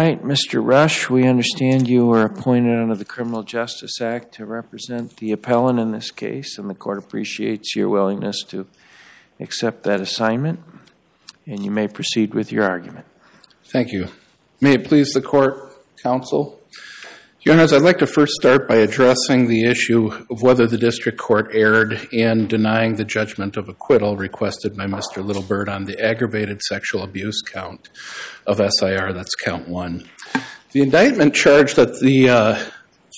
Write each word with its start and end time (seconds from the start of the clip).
right, 0.00 0.22
Mr. 0.22 0.64
Rush, 0.64 1.10
we 1.10 1.26
understand 1.26 1.86
you 1.86 2.06
were 2.06 2.22
appointed 2.22 2.80
under 2.80 2.94
the 2.94 3.04
Criminal 3.04 3.42
Justice 3.42 4.00
Act 4.00 4.32
to 4.34 4.46
represent 4.46 5.18
the 5.18 5.30
appellant 5.32 5.78
in 5.78 5.90
this 5.90 6.10
case, 6.10 6.56
and 6.56 6.70
the 6.70 6.74
court 6.74 6.96
appreciates 6.96 7.76
your 7.76 7.88
willingness 7.90 8.42
to 8.44 8.66
accept 9.40 9.82
that 9.82 10.00
assignment. 10.00 10.60
And 11.46 11.64
you 11.64 11.70
may 11.70 11.86
proceed 11.86 12.34
with 12.34 12.50
your 12.50 12.64
argument. 12.64 13.04
Thank 13.64 13.92
you. 13.92 14.08
May 14.60 14.74
it 14.74 14.84
please 14.84 15.12
the 15.12 15.20
court, 15.20 15.76
counsel? 16.02 16.59
Your 17.42 17.54
Honors, 17.54 17.72
I'd 17.72 17.80
like 17.80 17.96
to 18.00 18.06
first 18.06 18.34
start 18.34 18.68
by 18.68 18.76
addressing 18.76 19.48
the 19.48 19.64
issue 19.64 20.12
of 20.30 20.42
whether 20.42 20.66
the 20.66 20.76
district 20.76 21.16
court 21.16 21.48
erred 21.54 22.06
in 22.12 22.46
denying 22.46 22.96
the 22.96 23.04
judgment 23.04 23.56
of 23.56 23.66
acquittal 23.66 24.18
requested 24.18 24.76
by 24.76 24.84
Mr. 24.84 25.24
Littlebird 25.24 25.66
on 25.66 25.86
the 25.86 25.98
aggravated 25.98 26.60
sexual 26.60 27.02
abuse 27.02 27.40
count 27.40 27.88
of 28.46 28.58
SIR, 28.58 29.14
that's 29.14 29.34
count 29.36 29.68
one. 29.68 30.06
The 30.72 30.82
indictment 30.82 31.34
charged 31.34 31.76
that 31.76 31.98
the 32.00 32.28
uh, 32.28 32.64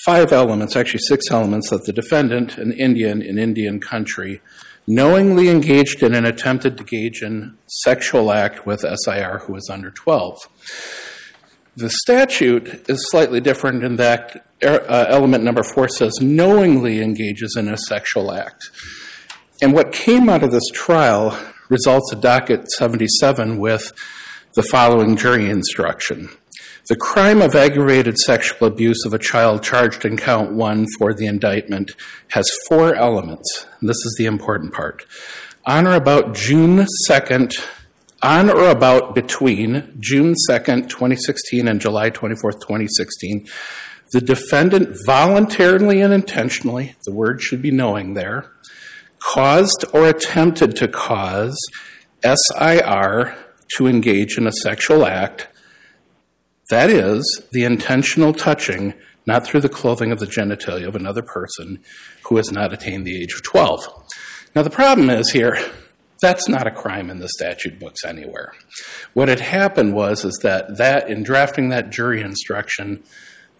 five 0.06 0.30
elements, 0.30 0.76
actually 0.76 1.00
six 1.00 1.28
elements, 1.28 1.70
that 1.70 1.84
the 1.86 1.92
defendant, 1.92 2.58
an 2.58 2.70
Indian 2.70 3.22
in 3.22 3.40
Indian 3.40 3.80
country, 3.80 4.40
knowingly 4.86 5.48
engaged 5.48 6.00
in 6.00 6.14
and 6.14 6.28
attempted 6.28 6.76
to 6.76 6.84
engage 6.84 7.22
in 7.22 7.58
sexual 7.66 8.30
act 8.30 8.66
with 8.66 8.84
SIR 9.04 9.38
who 9.46 9.54
was 9.54 9.68
under 9.68 9.90
12. 9.90 10.38
The 11.74 11.90
statute 11.90 12.88
is 12.88 13.10
slightly 13.10 13.40
different 13.40 13.82
in 13.82 13.96
that 13.96 14.44
uh, 14.62 15.06
element 15.08 15.42
number 15.42 15.62
four 15.62 15.88
says 15.88 16.12
knowingly 16.20 17.00
engages 17.00 17.56
in 17.56 17.68
a 17.68 17.78
sexual 17.78 18.30
act. 18.30 18.70
And 19.62 19.72
what 19.72 19.92
came 19.92 20.28
out 20.28 20.42
of 20.42 20.52
this 20.52 20.68
trial 20.72 21.38
results 21.70 22.12
a 22.12 22.16
docket 22.16 22.70
77 22.70 23.58
with 23.58 23.92
the 24.54 24.62
following 24.62 25.16
jury 25.16 25.48
instruction. 25.48 26.28
The 26.88 26.96
crime 26.96 27.40
of 27.40 27.54
aggravated 27.54 28.18
sexual 28.18 28.68
abuse 28.68 29.06
of 29.06 29.14
a 29.14 29.18
child 29.18 29.62
charged 29.62 30.04
in 30.04 30.18
count 30.18 30.52
one 30.52 30.86
for 30.98 31.14
the 31.14 31.26
indictment 31.26 31.92
has 32.32 32.50
four 32.68 32.94
elements. 32.94 33.66
And 33.80 33.88
this 33.88 34.04
is 34.04 34.16
the 34.18 34.26
important 34.26 34.74
part. 34.74 35.06
On 35.64 35.86
or 35.86 35.94
about 35.94 36.34
June 36.34 36.84
2nd, 37.08 37.54
on 38.22 38.48
or 38.48 38.68
about 38.68 39.14
between 39.14 39.94
June 39.98 40.34
2nd, 40.48 40.88
2016 40.88 41.66
and 41.66 41.80
July 41.80 42.10
24th, 42.10 42.60
2016, 42.60 43.46
the 44.12 44.20
defendant 44.20 44.96
voluntarily 45.06 46.00
and 46.00 46.12
intentionally, 46.12 46.94
the 47.04 47.12
word 47.12 47.40
should 47.40 47.62
be 47.62 47.70
knowing 47.70 48.14
there, 48.14 48.52
caused 49.18 49.84
or 49.92 50.06
attempted 50.06 50.76
to 50.76 50.88
cause 50.88 51.56
SIR 52.22 53.34
to 53.76 53.86
engage 53.86 54.36
in 54.36 54.46
a 54.46 54.52
sexual 54.52 55.06
act, 55.06 55.48
that 56.70 56.90
is, 56.90 57.42
the 57.52 57.64
intentional 57.64 58.32
touching, 58.32 58.94
not 59.26 59.46
through 59.46 59.60
the 59.60 59.68
clothing 59.68 60.12
of 60.12 60.18
the 60.18 60.26
genitalia 60.26 60.86
of 60.86 60.96
another 60.96 61.22
person 61.22 61.78
who 62.24 62.36
has 62.36 62.50
not 62.52 62.72
attained 62.72 63.06
the 63.06 63.20
age 63.20 63.34
of 63.34 63.42
12. 63.42 63.80
Now, 64.54 64.62
the 64.62 64.70
problem 64.70 65.08
is 65.10 65.30
here, 65.30 65.58
that's 66.22 66.48
not 66.48 66.66
a 66.66 66.70
crime 66.70 67.10
in 67.10 67.18
the 67.18 67.28
statute 67.28 67.78
books 67.78 68.04
anywhere. 68.04 68.54
What 69.12 69.28
had 69.28 69.40
happened 69.40 69.94
was 69.94 70.24
is 70.24 70.38
that 70.42 70.78
that 70.78 71.10
in 71.10 71.22
drafting 71.22 71.68
that 71.68 71.90
jury 71.90 72.22
instruction, 72.22 73.02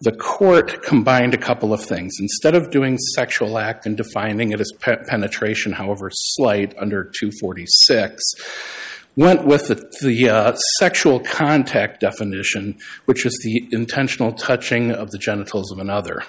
the 0.01 0.11
court 0.11 0.83
combined 0.83 1.33
a 1.33 1.37
couple 1.37 1.73
of 1.73 1.83
things. 1.83 2.15
Instead 2.19 2.55
of 2.55 2.71
doing 2.71 2.97
sexual 3.15 3.57
act 3.57 3.85
and 3.85 3.95
defining 3.95 4.51
it 4.51 4.59
as 4.59 4.71
pe- 4.79 5.03
penetration, 5.07 5.73
however 5.73 6.09
slight, 6.11 6.73
under 6.77 7.03
246, 7.03 8.21
went 9.15 9.45
with 9.45 9.67
the, 9.67 9.75
the 10.01 10.29
uh, 10.29 10.55
sexual 10.77 11.19
contact 11.19 12.01
definition, 12.01 12.77
which 13.05 13.25
is 13.25 13.39
the 13.43 13.67
intentional 13.71 14.33
touching 14.33 14.91
of 14.91 15.11
the 15.11 15.17
genitals 15.17 15.71
of 15.71 15.79
another. 15.79 16.23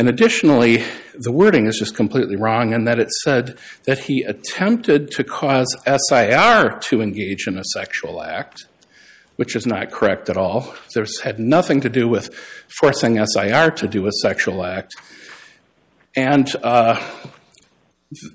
And 0.00 0.08
additionally, 0.08 0.82
the 1.12 1.30
wording 1.30 1.66
is 1.66 1.78
just 1.78 1.94
completely 1.94 2.34
wrong 2.34 2.72
in 2.72 2.84
that 2.84 2.98
it 2.98 3.10
said 3.10 3.58
that 3.84 3.98
he 3.98 4.22
attempted 4.22 5.10
to 5.10 5.22
cause 5.22 5.76
SIR 5.84 6.78
to 6.84 7.02
engage 7.02 7.46
in 7.46 7.58
a 7.58 7.64
sexual 7.74 8.22
act, 8.22 8.64
which 9.36 9.54
is 9.54 9.66
not 9.66 9.90
correct 9.90 10.30
at 10.30 10.38
all. 10.38 10.74
This 10.94 11.20
had 11.20 11.38
nothing 11.38 11.82
to 11.82 11.90
do 11.90 12.08
with 12.08 12.34
forcing 12.80 13.22
SIR 13.22 13.72
to 13.72 13.86
do 13.86 14.06
a 14.06 14.12
sexual 14.22 14.64
act. 14.64 14.94
And 16.16 16.50
uh, 16.62 16.98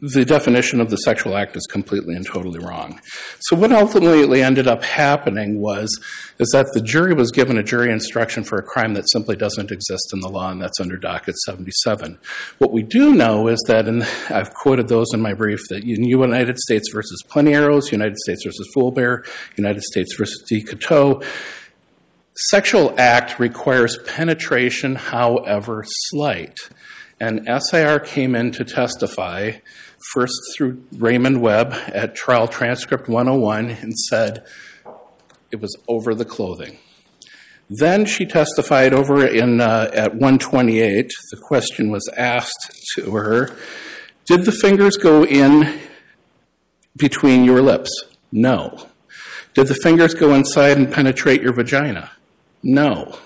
the 0.01 0.23
definition 0.23 0.79
of 0.79 0.89
the 0.89 0.95
sexual 0.97 1.35
act 1.35 1.57
is 1.57 1.67
completely 1.67 2.15
and 2.15 2.25
totally 2.25 2.59
wrong. 2.59 3.01
So 3.39 3.57
what 3.57 3.73
ultimately 3.73 4.41
ended 4.41 4.67
up 4.67 4.81
happening 4.83 5.59
was 5.59 5.89
is 6.39 6.49
that 6.51 6.67
the 6.73 6.79
jury 6.79 7.13
was 7.13 7.29
given 7.31 7.57
a 7.57 7.63
jury 7.63 7.91
instruction 7.91 8.45
for 8.45 8.57
a 8.57 8.63
crime 8.63 8.93
that 8.93 9.09
simply 9.09 9.35
doesn't 9.35 9.71
exist 9.71 10.11
in 10.13 10.21
the 10.21 10.29
law, 10.29 10.49
and 10.49 10.61
that's 10.61 10.79
under 10.79 10.95
docket 10.95 11.35
77. 11.39 12.17
What 12.57 12.71
we 12.71 12.83
do 12.83 13.13
know 13.13 13.49
is 13.49 13.61
that, 13.67 13.85
and 13.85 14.03
I've 14.29 14.53
quoted 14.53 14.87
those 14.87 15.13
in 15.13 15.21
my 15.21 15.33
brief, 15.33 15.59
that 15.69 15.83
in 15.83 16.05
United 16.05 16.57
States 16.57 16.89
versus 16.93 17.21
Arrows, 17.35 17.91
United 17.91 18.17
States 18.19 18.45
versus 18.45 18.69
Foolbear, 18.73 19.25
United 19.57 19.83
States 19.83 20.15
versus 20.17 20.41
DeCoteau, 20.49 21.21
sexual 22.49 22.95
act 22.97 23.39
requires 23.39 23.97
penetration, 24.05 24.95
however 24.95 25.83
slight. 25.85 26.57
And 27.19 27.47
SIR 27.47 27.99
came 27.99 28.35
in 28.35 28.51
to 28.51 28.65
testify 28.65 29.53
first 30.13 30.33
through 30.55 30.83
Raymond 30.97 31.41
Webb 31.41 31.73
at 31.87 32.15
Trial 32.15 32.47
Transcript 32.47 33.07
101 33.07 33.69
and 33.69 33.97
said 33.97 34.45
it 35.51 35.61
was 35.61 35.75
over 35.87 36.13
the 36.13 36.25
clothing. 36.25 36.77
Then 37.69 38.05
she 38.05 38.25
testified 38.25 38.93
over 38.93 39.25
in 39.25 39.59
uh, 39.61 39.89
at 39.93 40.11
128. 40.11 41.11
The 41.31 41.37
question 41.37 41.89
was 41.89 42.07
asked 42.15 42.91
to 42.95 43.11
her, 43.15 43.55
"Did 44.25 44.45
the 44.45 44.51
fingers 44.51 44.97
go 44.97 45.25
in 45.25 45.79
between 46.95 47.43
your 47.43 47.61
lips?" 47.61 47.89
No. 48.31 48.87
Did 49.55 49.67
the 49.67 49.75
fingers 49.75 50.13
go 50.13 50.35
inside 50.35 50.77
and 50.77 50.91
penetrate 50.91 51.41
your 51.41 51.53
vagina? 51.53 52.11
No. 52.61 53.17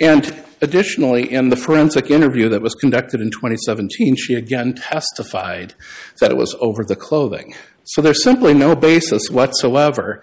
And 0.00 0.44
Additionally, 0.62 1.30
in 1.30 1.48
the 1.48 1.56
forensic 1.56 2.08
interview 2.08 2.48
that 2.48 2.62
was 2.62 2.76
conducted 2.76 3.20
in 3.20 3.32
2017, 3.32 4.14
she 4.14 4.34
again 4.34 4.74
testified 4.74 5.74
that 6.20 6.30
it 6.30 6.36
was 6.36 6.54
over 6.60 6.84
the 6.84 6.94
clothing. 6.94 7.52
So 7.82 8.00
there's 8.00 8.22
simply 8.22 8.54
no 8.54 8.76
basis 8.76 9.28
whatsoever 9.28 10.22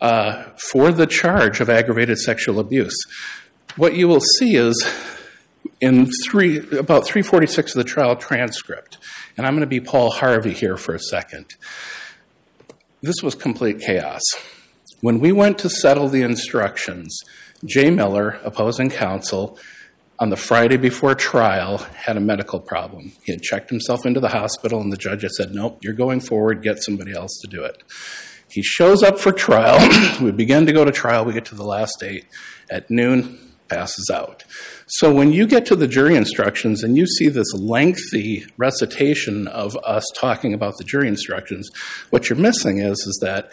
uh, 0.00 0.46
for 0.70 0.90
the 0.90 1.06
charge 1.06 1.60
of 1.60 1.70
aggravated 1.70 2.18
sexual 2.18 2.58
abuse. 2.58 2.96
What 3.76 3.94
you 3.94 4.08
will 4.08 4.20
see 4.20 4.56
is 4.56 4.84
in 5.80 6.10
about 6.76 7.06
346 7.06 7.76
of 7.76 7.78
the 7.78 7.88
trial 7.88 8.16
transcript, 8.16 8.98
and 9.36 9.46
I'm 9.46 9.52
going 9.52 9.60
to 9.60 9.66
be 9.68 9.80
Paul 9.80 10.10
Harvey 10.10 10.54
here 10.54 10.76
for 10.76 10.92
a 10.92 10.98
second. 10.98 11.54
This 13.00 13.22
was 13.22 13.36
complete 13.36 13.80
chaos. 13.80 14.22
When 15.00 15.20
we 15.20 15.30
went 15.30 15.58
to 15.58 15.70
settle 15.70 16.08
the 16.08 16.22
instructions, 16.22 17.16
Jay 17.64 17.90
Miller, 17.90 18.40
opposing 18.44 18.90
counsel, 18.90 19.58
on 20.18 20.30
the 20.30 20.36
Friday 20.36 20.76
before 20.76 21.14
trial 21.14 21.78
had 21.78 22.16
a 22.16 22.20
medical 22.20 22.60
problem. 22.60 23.12
He 23.24 23.32
had 23.32 23.42
checked 23.42 23.70
himself 23.70 24.06
into 24.06 24.20
the 24.20 24.28
hospital, 24.28 24.80
and 24.80 24.92
the 24.92 24.96
judge 24.96 25.22
had 25.22 25.32
said, 25.32 25.52
Nope, 25.52 25.78
you're 25.82 25.94
going 25.94 26.20
forward, 26.20 26.62
get 26.62 26.82
somebody 26.82 27.12
else 27.12 27.40
to 27.42 27.48
do 27.48 27.64
it. 27.64 27.82
He 28.50 28.62
shows 28.62 29.02
up 29.02 29.18
for 29.18 29.32
trial. 29.32 29.78
we 30.22 30.30
begin 30.30 30.66
to 30.66 30.72
go 30.72 30.84
to 30.84 30.92
trial. 30.92 31.24
We 31.24 31.32
get 31.32 31.46
to 31.46 31.54
the 31.54 31.64
last 31.64 31.98
date. 32.00 32.26
At 32.70 32.90
noon, 32.90 33.38
passes 33.68 34.10
out. 34.10 34.44
So 34.86 35.12
when 35.12 35.32
you 35.32 35.46
get 35.46 35.64
to 35.66 35.76
the 35.76 35.88
jury 35.88 36.16
instructions 36.16 36.82
and 36.82 36.96
you 36.96 37.06
see 37.06 37.28
this 37.28 37.52
lengthy 37.54 38.44
recitation 38.58 39.48
of 39.48 39.76
us 39.84 40.04
talking 40.14 40.52
about 40.52 40.76
the 40.76 40.84
jury 40.84 41.08
instructions, 41.08 41.70
what 42.10 42.28
you're 42.28 42.38
missing 42.38 42.78
is, 42.78 42.98
is 42.98 43.18
that 43.22 43.50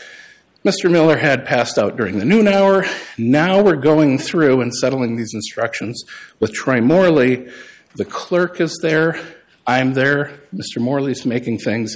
Mr. 0.66 0.92
Miller 0.92 1.16
had 1.16 1.46
passed 1.46 1.78
out 1.78 1.96
during 1.96 2.20
the 2.20 2.26
noon 2.26 2.46
hour. 2.46 2.86
Now 3.18 3.64
we're 3.64 3.78
going 3.78 4.18
through 4.18 4.60
and 4.60 4.76
settling 4.76 5.16
these 5.16 5.34
instructions 5.34 6.04
with 6.42 6.52
Troy 6.52 6.82
Morley. 6.82 7.48
The 7.96 8.04
clerk 8.04 8.60
is 8.60 8.78
there. 8.82 9.22
I'm 9.66 9.94
there. 9.94 10.42
Mr. 10.54 10.82
Morley's 10.82 11.26
making 11.26 11.60
things. 11.60 11.96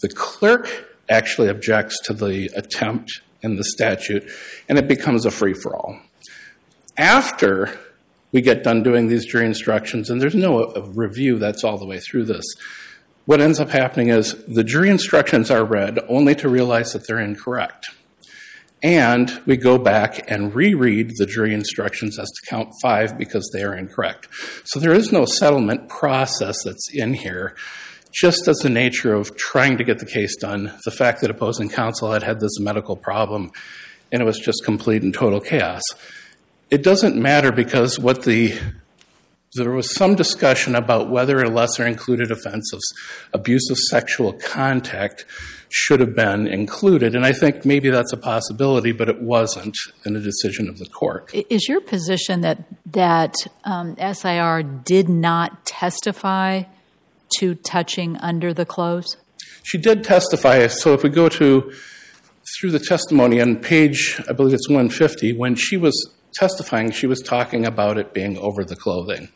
The 0.00 0.08
clerk 0.08 0.96
actually 1.10 1.48
objects 1.48 2.00
to 2.04 2.14
the 2.14 2.50
attempt 2.56 3.20
in 3.42 3.56
the 3.56 3.64
statute, 3.64 4.26
and 4.66 4.78
it 4.78 4.88
becomes 4.88 5.26
a 5.26 5.30
free 5.30 5.54
for 5.54 5.76
all. 5.76 6.00
After 6.96 7.78
we 8.32 8.40
get 8.40 8.64
done 8.64 8.82
doing 8.82 9.08
these 9.08 9.26
jury 9.26 9.44
instructions, 9.44 10.08
and 10.08 10.22
there's 10.22 10.34
no 10.34 10.62
uh, 10.62 10.80
review 10.94 11.38
that's 11.38 11.64
all 11.64 11.76
the 11.76 11.86
way 11.86 11.98
through 11.98 12.24
this, 12.24 12.46
what 13.30 13.40
ends 13.40 13.60
up 13.60 13.70
happening 13.70 14.08
is 14.08 14.34
the 14.46 14.64
jury 14.64 14.90
instructions 14.90 15.52
are 15.52 15.64
read 15.64 16.00
only 16.08 16.34
to 16.34 16.48
realize 16.48 16.92
that 16.92 17.06
they're 17.06 17.20
incorrect. 17.20 17.88
And 18.82 19.40
we 19.46 19.56
go 19.56 19.78
back 19.78 20.28
and 20.28 20.52
reread 20.52 21.12
the 21.16 21.26
jury 21.26 21.54
instructions 21.54 22.18
as 22.18 22.28
to 22.28 22.50
count 22.50 22.72
five 22.82 23.16
because 23.16 23.48
they 23.52 23.62
are 23.62 23.72
incorrect. 23.72 24.26
So 24.64 24.80
there 24.80 24.92
is 24.92 25.12
no 25.12 25.26
settlement 25.26 25.88
process 25.88 26.56
that's 26.64 26.92
in 26.92 27.14
here. 27.14 27.54
Just 28.12 28.48
as 28.48 28.56
the 28.56 28.68
nature 28.68 29.14
of 29.14 29.36
trying 29.36 29.78
to 29.78 29.84
get 29.84 30.00
the 30.00 30.06
case 30.06 30.34
done, 30.34 30.76
the 30.84 30.90
fact 30.90 31.20
that 31.20 31.30
opposing 31.30 31.68
counsel 31.68 32.10
had 32.10 32.24
had 32.24 32.40
this 32.40 32.58
medical 32.58 32.96
problem 32.96 33.52
and 34.10 34.20
it 34.20 34.24
was 34.24 34.40
just 34.40 34.64
complete 34.64 35.04
and 35.04 35.14
total 35.14 35.40
chaos. 35.40 35.82
It 36.68 36.82
doesn't 36.82 37.14
matter 37.14 37.52
because 37.52 37.96
what 37.96 38.24
the 38.24 38.58
there 39.54 39.72
was 39.72 39.92
some 39.94 40.14
discussion 40.14 40.76
about 40.76 41.10
whether 41.10 41.42
a 41.42 41.48
lesser 41.48 41.84
included 41.84 42.30
offense 42.30 42.72
of 42.72 42.80
abuse 43.32 43.68
of 43.68 43.76
sexual 43.76 44.32
contact 44.34 45.24
should 45.70 46.00
have 46.00 46.14
been 46.14 46.46
included. 46.46 47.14
And 47.14 47.24
I 47.24 47.32
think 47.32 47.64
maybe 47.64 47.90
that's 47.90 48.12
a 48.12 48.16
possibility, 48.16 48.92
but 48.92 49.08
it 49.08 49.20
wasn't 49.20 49.76
in 50.04 50.14
the 50.14 50.20
decision 50.20 50.68
of 50.68 50.78
the 50.78 50.86
court. 50.86 51.30
Is 51.32 51.68
your 51.68 51.80
position 51.80 52.42
that 52.42 52.64
that 52.86 53.34
um, 53.64 53.96
SIR 53.96 54.62
did 54.62 55.08
not 55.08 55.66
testify 55.66 56.62
to 57.38 57.54
touching 57.56 58.16
under 58.18 58.54
the 58.54 58.66
clothes? 58.66 59.16
She 59.62 59.78
did 59.78 60.04
testify. 60.04 60.66
So 60.68 60.94
if 60.94 61.02
we 61.02 61.10
go 61.10 61.28
to 61.28 61.72
through 62.58 62.70
the 62.70 62.80
testimony 62.80 63.40
on 63.40 63.56
page, 63.56 64.20
I 64.28 64.32
believe 64.32 64.54
it's 64.54 64.68
150, 64.68 65.34
when 65.34 65.54
she 65.54 65.76
was 65.76 65.94
testifying, 66.32 66.90
she 66.90 67.06
was 67.06 67.20
talking 67.20 67.64
about 67.64 67.98
it 67.98 68.12
being 68.12 68.38
over 68.38 68.64
the 68.64 68.76
clothing. 68.76 69.28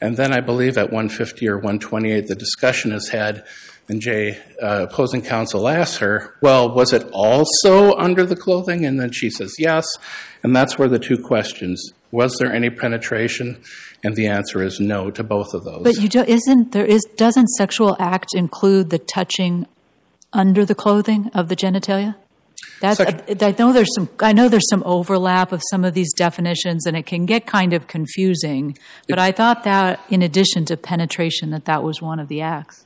And 0.00 0.16
then 0.16 0.32
I 0.32 0.40
believe 0.40 0.76
at 0.76 0.92
150 0.92 1.48
or 1.48 1.56
128, 1.56 2.26
the 2.26 2.34
discussion 2.34 2.92
is 2.92 3.08
had, 3.08 3.44
and 3.88 4.00
Jay, 4.00 4.38
uh, 4.62 4.86
opposing 4.90 5.22
counsel 5.22 5.68
asks 5.68 5.98
her, 5.98 6.34
Well, 6.40 6.74
was 6.74 6.92
it 6.92 7.08
also 7.12 7.94
under 7.94 8.24
the 8.26 8.36
clothing? 8.36 8.84
And 8.84 9.00
then 9.00 9.12
she 9.12 9.30
says, 9.30 9.54
Yes. 9.58 9.86
And 10.42 10.54
that's 10.54 10.78
where 10.78 10.88
the 10.88 10.98
two 10.98 11.18
questions 11.18 11.92
was 12.14 12.36
there 12.38 12.52
any 12.52 12.70
penetration? 12.70 13.60
And 14.04 14.14
the 14.14 14.28
answer 14.28 14.62
is 14.62 14.78
no 14.78 15.10
to 15.10 15.24
both 15.24 15.52
of 15.52 15.64
those. 15.64 15.82
But 15.82 15.96
you 15.96 16.08
do, 16.08 16.22
isn't 16.22 16.70
there 16.72 16.84
is 16.84 17.04
doesn't 17.16 17.48
sexual 17.48 17.96
act 17.98 18.34
include 18.34 18.90
the 18.90 18.98
touching 18.98 19.66
under 20.32 20.64
the 20.64 20.74
clothing 20.74 21.30
of 21.34 21.48
the 21.48 21.56
genitalia? 21.56 22.14
That's, 22.80 23.00
I 23.00 23.54
know 23.58 23.72
there's 23.72 23.94
some. 23.94 24.08
I 24.20 24.32
know 24.32 24.48
there's 24.48 24.68
some 24.68 24.82
overlap 24.84 25.52
of 25.52 25.62
some 25.70 25.84
of 25.84 25.94
these 25.94 26.12
definitions, 26.12 26.86
and 26.86 26.96
it 26.96 27.06
can 27.06 27.24
get 27.24 27.46
kind 27.46 27.72
of 27.72 27.86
confusing. 27.86 28.76
But 29.08 29.18
I 29.18 29.32
thought 29.32 29.64
that, 29.64 30.00
in 30.10 30.22
addition 30.22 30.64
to 30.66 30.76
penetration, 30.76 31.50
that 31.50 31.64
that 31.64 31.82
was 31.82 32.02
one 32.02 32.18
of 32.18 32.28
the 32.28 32.42
acts. 32.42 32.84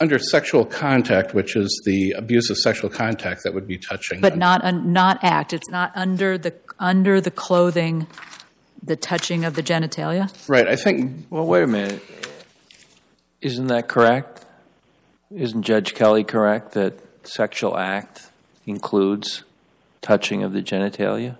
Under 0.00 0.18
sexual 0.18 0.64
contact, 0.64 1.34
which 1.34 1.56
is 1.56 1.82
the 1.84 2.12
abuse 2.12 2.50
of 2.50 2.56
sexual 2.56 2.88
contact, 2.88 3.42
that 3.42 3.52
would 3.52 3.66
be 3.66 3.76
touching. 3.76 4.20
But 4.20 4.38
not 4.38 4.64
not 4.84 5.18
act. 5.22 5.52
It's 5.52 5.68
not 5.68 5.92
under 5.94 6.38
the 6.38 6.54
under 6.78 7.20
the 7.20 7.30
clothing, 7.30 8.06
the 8.82 8.96
touching 8.96 9.44
of 9.44 9.54
the 9.54 9.62
genitalia. 9.62 10.32
Right. 10.48 10.68
I 10.68 10.76
think. 10.76 11.26
Well, 11.30 11.46
wait 11.46 11.64
a 11.64 11.66
minute. 11.66 12.02
Isn't 13.40 13.66
that 13.66 13.88
correct? 13.88 14.46
Isn't 15.30 15.62
Judge 15.62 15.94
Kelly 15.94 16.24
correct 16.24 16.72
that 16.72 16.98
sexual 17.24 17.76
act 17.76 18.27
includes 18.68 19.44
touching 20.00 20.42
of 20.42 20.52
the 20.52 20.62
genitalia? 20.62 21.38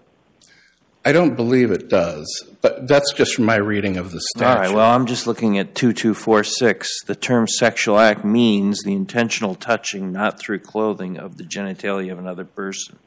I 1.04 1.12
don't 1.12 1.36
believe 1.36 1.70
it 1.70 1.88
does, 1.88 2.26
but 2.60 2.88
that's 2.88 3.12
just 3.14 3.34
from 3.34 3.44
my 3.44 3.56
reading 3.56 3.96
of 3.96 4.10
the 4.10 4.20
statute. 4.20 4.46
All 4.46 4.58
right, 4.58 4.74
well, 4.74 4.90
I'm 4.90 5.06
just 5.06 5.26
looking 5.26 5.58
at 5.58 5.74
2246. 5.74 7.04
The 7.04 7.14
term 7.14 7.46
sexual 7.46 7.98
act 7.98 8.24
means 8.24 8.82
the 8.82 8.92
intentional 8.92 9.54
touching, 9.54 10.12
not 10.12 10.38
through 10.38 10.58
clothing, 10.58 11.16
of 11.16 11.38
the 11.38 11.44
genitalia 11.44 12.12
of 12.12 12.18
another 12.18 12.44
person. 12.44 12.98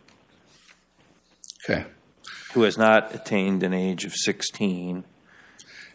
Okay. 1.63 1.85
Who 2.53 2.63
has 2.63 2.77
not 2.77 3.13
attained 3.13 3.61
an 3.61 3.73
age 3.73 4.03
of 4.05 4.13
16 4.13 5.03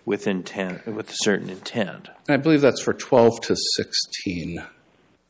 with 0.04 0.28
intent, 0.28 0.86
with 0.86 1.10
a 1.10 1.16
certain 1.16 1.50
intent. 1.50 2.08
I 2.28 2.36
believe 2.36 2.60
that's 2.60 2.80
for 2.80 2.94
12 2.94 3.40
to 3.42 3.56
16. 3.74 4.62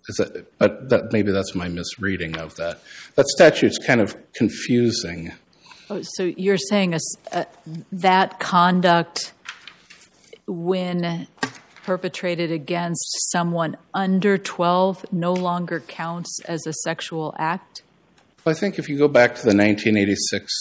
Is 0.09 0.17
that, 0.17 0.59
but 0.59 0.89
that, 0.89 1.13
maybe 1.13 1.33
that's 1.33 1.55
my 1.55 1.69
misreading 1.69 2.37
of 2.37 2.57
that. 2.57 2.81
That 3.17 3.27
statute's 3.27 3.79
kind 3.79 4.01
of 4.01 4.17
confusing. 4.35 5.33
Oh, 5.91 6.03
so 6.03 6.25
you're 6.25 6.59
saying 6.59 6.95
a, 6.95 6.99
uh, 7.33 7.45
that 7.93 8.39
conduct, 8.39 9.33
when 10.47 11.27
perpetrated 11.87 12.51
against 12.51 13.31
someone 13.31 13.77
under 13.95 14.37
12, 14.37 15.07
no 15.13 15.33
longer 15.33 15.79
counts 15.81 16.41
as 16.47 16.67
a 16.67 16.73
sexual 16.73 17.33
act? 17.39 17.83
Well, 18.45 18.55
I 18.55 18.59
think 18.59 18.79
if 18.79 18.89
you 18.89 18.99
go 18.99 19.07
back 19.09 19.37
to 19.37 19.43
the 19.43 19.55
1986 19.57 20.53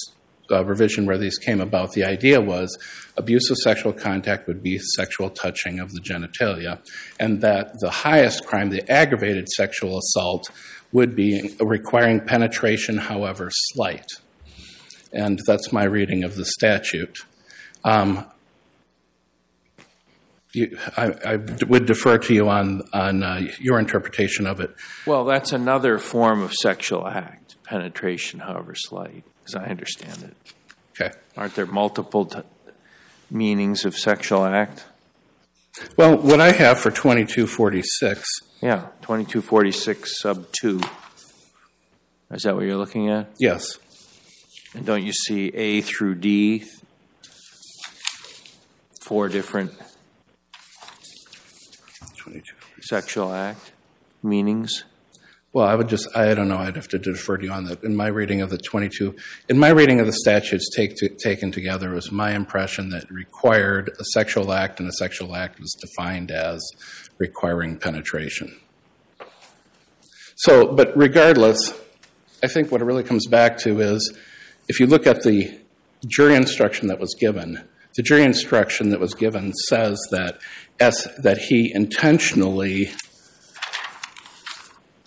uh, 0.51 0.63
revision 0.65 1.06
where 1.06 1.18
these 1.18 1.38
came 1.38 1.62
about, 1.62 1.94
the 1.94 2.03
idea 2.03 2.42
was 2.42 2.77
abuse 3.18 3.50
of 3.50 3.57
sexual 3.57 3.94
contact 3.94 4.47
would 4.47 4.62
be 4.62 4.77
sexual 4.80 5.30
touching 5.30 5.80
of 5.80 5.92
the 5.94 6.01
genitalia, 6.01 6.80
and 7.19 7.42
that 7.42 7.80
the 7.80 7.89
highest 7.89 8.45
crime, 8.45 8.69
the 8.69 8.89
aggravated 8.92 9.47
sexual 9.50 9.97
assault, 9.97 10.50
would 10.92 11.15
be 11.15 11.56
requiring 11.59 12.19
penetration, 12.21 12.97
however 12.97 13.50
slight. 13.51 14.07
And 15.12 15.39
that's 15.45 15.71
my 15.71 15.83
reading 15.83 16.24
of 16.24 16.36
the 16.36 16.45
statute. 16.45 17.19
Um, 17.83 18.25
you, 20.53 20.77
I, 20.95 21.13
I, 21.25 21.36
would 21.68 21.86
defer 21.86 22.18
to 22.18 22.33
you 22.33 22.47
on 22.47 22.81
on 22.94 23.24
uh, 23.24 23.42
your 23.59 23.77
interpretation 23.77 24.47
of 24.47 24.62
it. 24.62 24.74
Well, 25.06 25.25
that's 25.25 25.51
another 25.51 26.00
form 26.00 26.42
of 26.42 26.53
sexual 26.53 27.06
act, 27.07 27.57
penetration, 27.65 28.39
however 28.39 28.74
slight 28.74 29.25
as 29.45 29.56
I 29.56 29.65
understand 29.65 30.24
it. 30.24 30.36
Okay. 30.92 31.15
Aren't 31.38 31.56
there 31.56 31.65
multiple 31.65 32.25
t- 32.25 32.39
meanings 33.30 33.86
of 33.86 33.97
sexual 33.97 34.45
act? 34.45 34.86
Well, 35.97 36.18
what 36.18 36.39
I 36.39 36.51
have 36.51 36.80
for 36.80 36.89
2246. 36.89 38.24
Yeah, 38.62 38.88
2246 39.01 40.21
sub 40.21 40.45
2. 40.53 40.81
Is 42.31 42.44
that 42.44 42.56
what 42.56 42.65
you're 42.65 42.77
looking 42.77 43.09
at? 43.09 43.30
Yes. 43.39 43.77
And 44.74 44.86
don't 44.86 45.03
you 45.03 45.13
see 45.13 45.50
A 45.50 45.81
through 45.81 46.15
D? 46.15 46.65
Four 49.01 49.30
different 49.30 49.71
sexual 52.81 53.33
act 53.33 53.71
meanings? 54.24 54.83
Well, 55.56 55.66
I 55.66 55.74
would 55.74 55.88
just, 55.88 56.10
I 56.13 56.34
don't 56.34 56.50
know, 56.50 56.57
I'd 56.57 56.75
have 56.75 56.90
to 56.90 57.00
defer 57.00 57.38
to 57.38 57.46
you 57.46 57.52
on 57.54 57.63
that. 57.63 57.81
In 57.81 57.96
my 57.96 58.07
reading 58.07 58.42
of 58.42 58.50
the 58.50 58.57
22, 58.57 59.16
in 59.48 59.57
my 59.57 59.69
reading 59.69 60.02
of 60.02 60.06
the 60.06 60.12
statutes 60.12 60.69
take 60.75 60.98
to, 60.98 61.07
taken 61.07 61.50
together, 61.50 61.94
it 61.94 61.96
was 61.96 62.12
my 62.12 62.36
impression 62.36 62.90
that 62.90 63.10
required 63.10 63.90
a 63.98 64.04
sexual 64.12 64.52
act, 64.52 64.81
and 64.81 64.90
a 64.90 64.92
sexual 64.92 65.34
act 65.34 65.57
was 65.62 65.72
defined 65.80 66.30
as 66.30 66.62
requiring 67.19 67.78
penetration. 67.78 68.54
So, 70.36 70.74
but 70.74 70.92
regardless, 70.98 71.74
I 72.44 72.48
think 72.48 72.69
what 72.69 72.81
it 72.81 72.84
really 72.84 73.04
comes 73.04 73.25
back 73.25 73.57
to 73.60 73.80
is 73.80 74.13
if 74.68 74.81
you 74.81 74.88
look 74.88 75.07
at 75.07 75.24
the 75.24 75.57
jury 76.06 76.35
instruction 76.35 76.90
that 76.90 77.00
was 77.00 77.16
given, 77.18 77.66
the 77.95 78.04
jury 78.04 78.24
instruction 78.24 78.90
that 78.90 79.00
was 79.00 79.14
given 79.14 79.54
says 79.69 79.97
that, 80.12 80.38
that 80.80 81.38
he 81.47 81.71
intentionally 81.74 82.92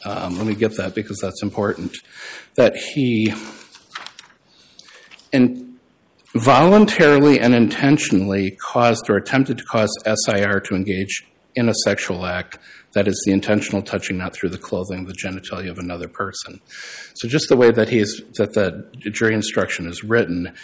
Um, 0.08 0.38
let 0.38 0.46
me 0.46 0.54
get 0.54 0.76
that 0.78 0.94
because 0.94 1.18
that's 1.20 1.42
important, 1.42 1.92
that 2.56 2.74
he 2.76 3.34
voluntarily 6.34 7.38
and 7.38 7.54
intentionally 7.54 8.56
caused 8.62 9.10
or 9.10 9.16
attempted 9.16 9.58
to 9.58 9.64
cause 9.64 9.90
SIR 10.06 10.60
to 10.60 10.74
engage 10.74 11.26
in 11.54 11.68
a 11.68 11.74
sexual 11.84 12.24
act 12.24 12.58
that 12.94 13.06
is 13.06 13.22
the 13.26 13.32
intentional 13.32 13.82
touching 13.82 14.16
not 14.16 14.32
through 14.32 14.48
the 14.48 14.58
clothing 14.58 15.00
of 15.00 15.06
the 15.08 15.12
genitalia 15.12 15.70
of 15.70 15.78
another 15.78 16.08
person. 16.08 16.60
So 17.14 17.28
just 17.28 17.48
the 17.48 17.56
way 17.56 17.70
that 17.70 17.88
the 17.88 19.10
jury 19.10 19.34
instruction 19.34 19.86
is 19.86 20.02
written 20.02 20.54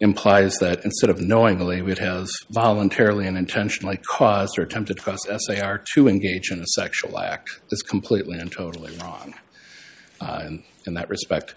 implies 0.00 0.58
that 0.58 0.84
instead 0.84 1.10
of 1.10 1.20
knowingly, 1.20 1.80
it 1.80 1.98
has 1.98 2.30
voluntarily 2.50 3.26
and 3.26 3.36
intentionally 3.36 3.96
caused 3.96 4.58
or 4.58 4.62
attempted 4.62 4.96
to 4.96 5.02
cause 5.02 5.26
SIR 5.46 5.82
to 5.94 6.08
engage 6.08 6.50
in 6.50 6.60
a 6.60 6.66
sexual 6.66 7.18
act 7.18 7.60
is 7.70 7.82
completely 7.82 8.38
and 8.38 8.52
totally 8.52 8.96
wrong 8.98 9.34
uh, 10.20 10.42
in, 10.46 10.62
in 10.86 10.94
that 10.94 11.08
respect. 11.08 11.54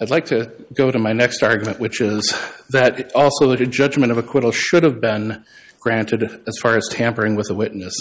I'd 0.00 0.10
like 0.10 0.26
to 0.26 0.50
go 0.74 0.90
to 0.90 0.98
my 0.98 1.12
next 1.12 1.42
argument, 1.42 1.80
which 1.80 2.00
is 2.00 2.34
that 2.70 3.12
also 3.14 3.50
a 3.50 3.66
judgment 3.66 4.12
of 4.12 4.18
acquittal 4.18 4.52
should 4.52 4.82
have 4.82 5.00
been 5.00 5.44
granted 5.80 6.42
as 6.46 6.58
far 6.60 6.76
as 6.76 6.88
tampering 6.90 7.34
with 7.34 7.48
a 7.50 7.54
witness. 7.54 7.94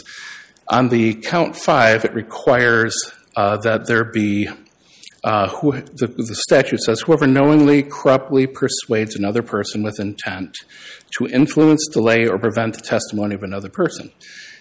On 0.69 0.89
the 0.89 1.15
count 1.15 1.55
five, 1.55 2.03
it 2.03 2.13
requires 2.13 2.95
uh, 3.35 3.57
that 3.57 3.87
there 3.87 4.03
be 4.03 4.49
uh, 5.25 5.49
who, 5.49 5.71
the, 5.71 6.05
the, 6.05 6.35
statute 6.35 6.79
says, 6.81 7.01
whoever 7.01 7.25
knowingly, 7.25 7.81
corruptly 7.81 8.45
persuades 8.45 9.15
another 9.15 9.41
person 9.41 9.81
with 9.81 9.99
intent 9.99 10.55
to 11.17 11.27
influence, 11.27 11.87
delay, 11.91 12.27
or 12.27 12.37
prevent 12.37 12.75
the 12.75 12.81
testimony 12.81 13.33
of 13.33 13.41
another 13.41 13.67
person. 13.67 14.11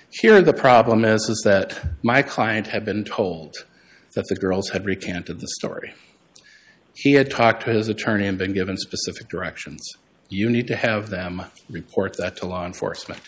Here, 0.08 0.40
the 0.40 0.54
problem 0.54 1.04
is, 1.04 1.28
is 1.28 1.42
that 1.44 1.78
my 2.02 2.22
client 2.22 2.68
had 2.68 2.82
been 2.82 3.04
told 3.04 3.66
that 4.14 4.24
the 4.30 4.36
girls 4.36 4.70
had 4.70 4.86
recanted 4.86 5.40
the 5.40 5.48
story. 5.48 5.92
He 6.94 7.12
had 7.12 7.30
talked 7.30 7.64
to 7.64 7.70
his 7.70 7.88
attorney 7.88 8.26
and 8.26 8.38
been 8.38 8.54
given 8.54 8.78
specific 8.78 9.28
directions. 9.28 9.86
You 10.30 10.48
need 10.48 10.66
to 10.68 10.76
have 10.76 11.10
them 11.10 11.42
report 11.68 12.16
that 12.16 12.38
to 12.38 12.46
law 12.46 12.64
enforcement. 12.64 13.20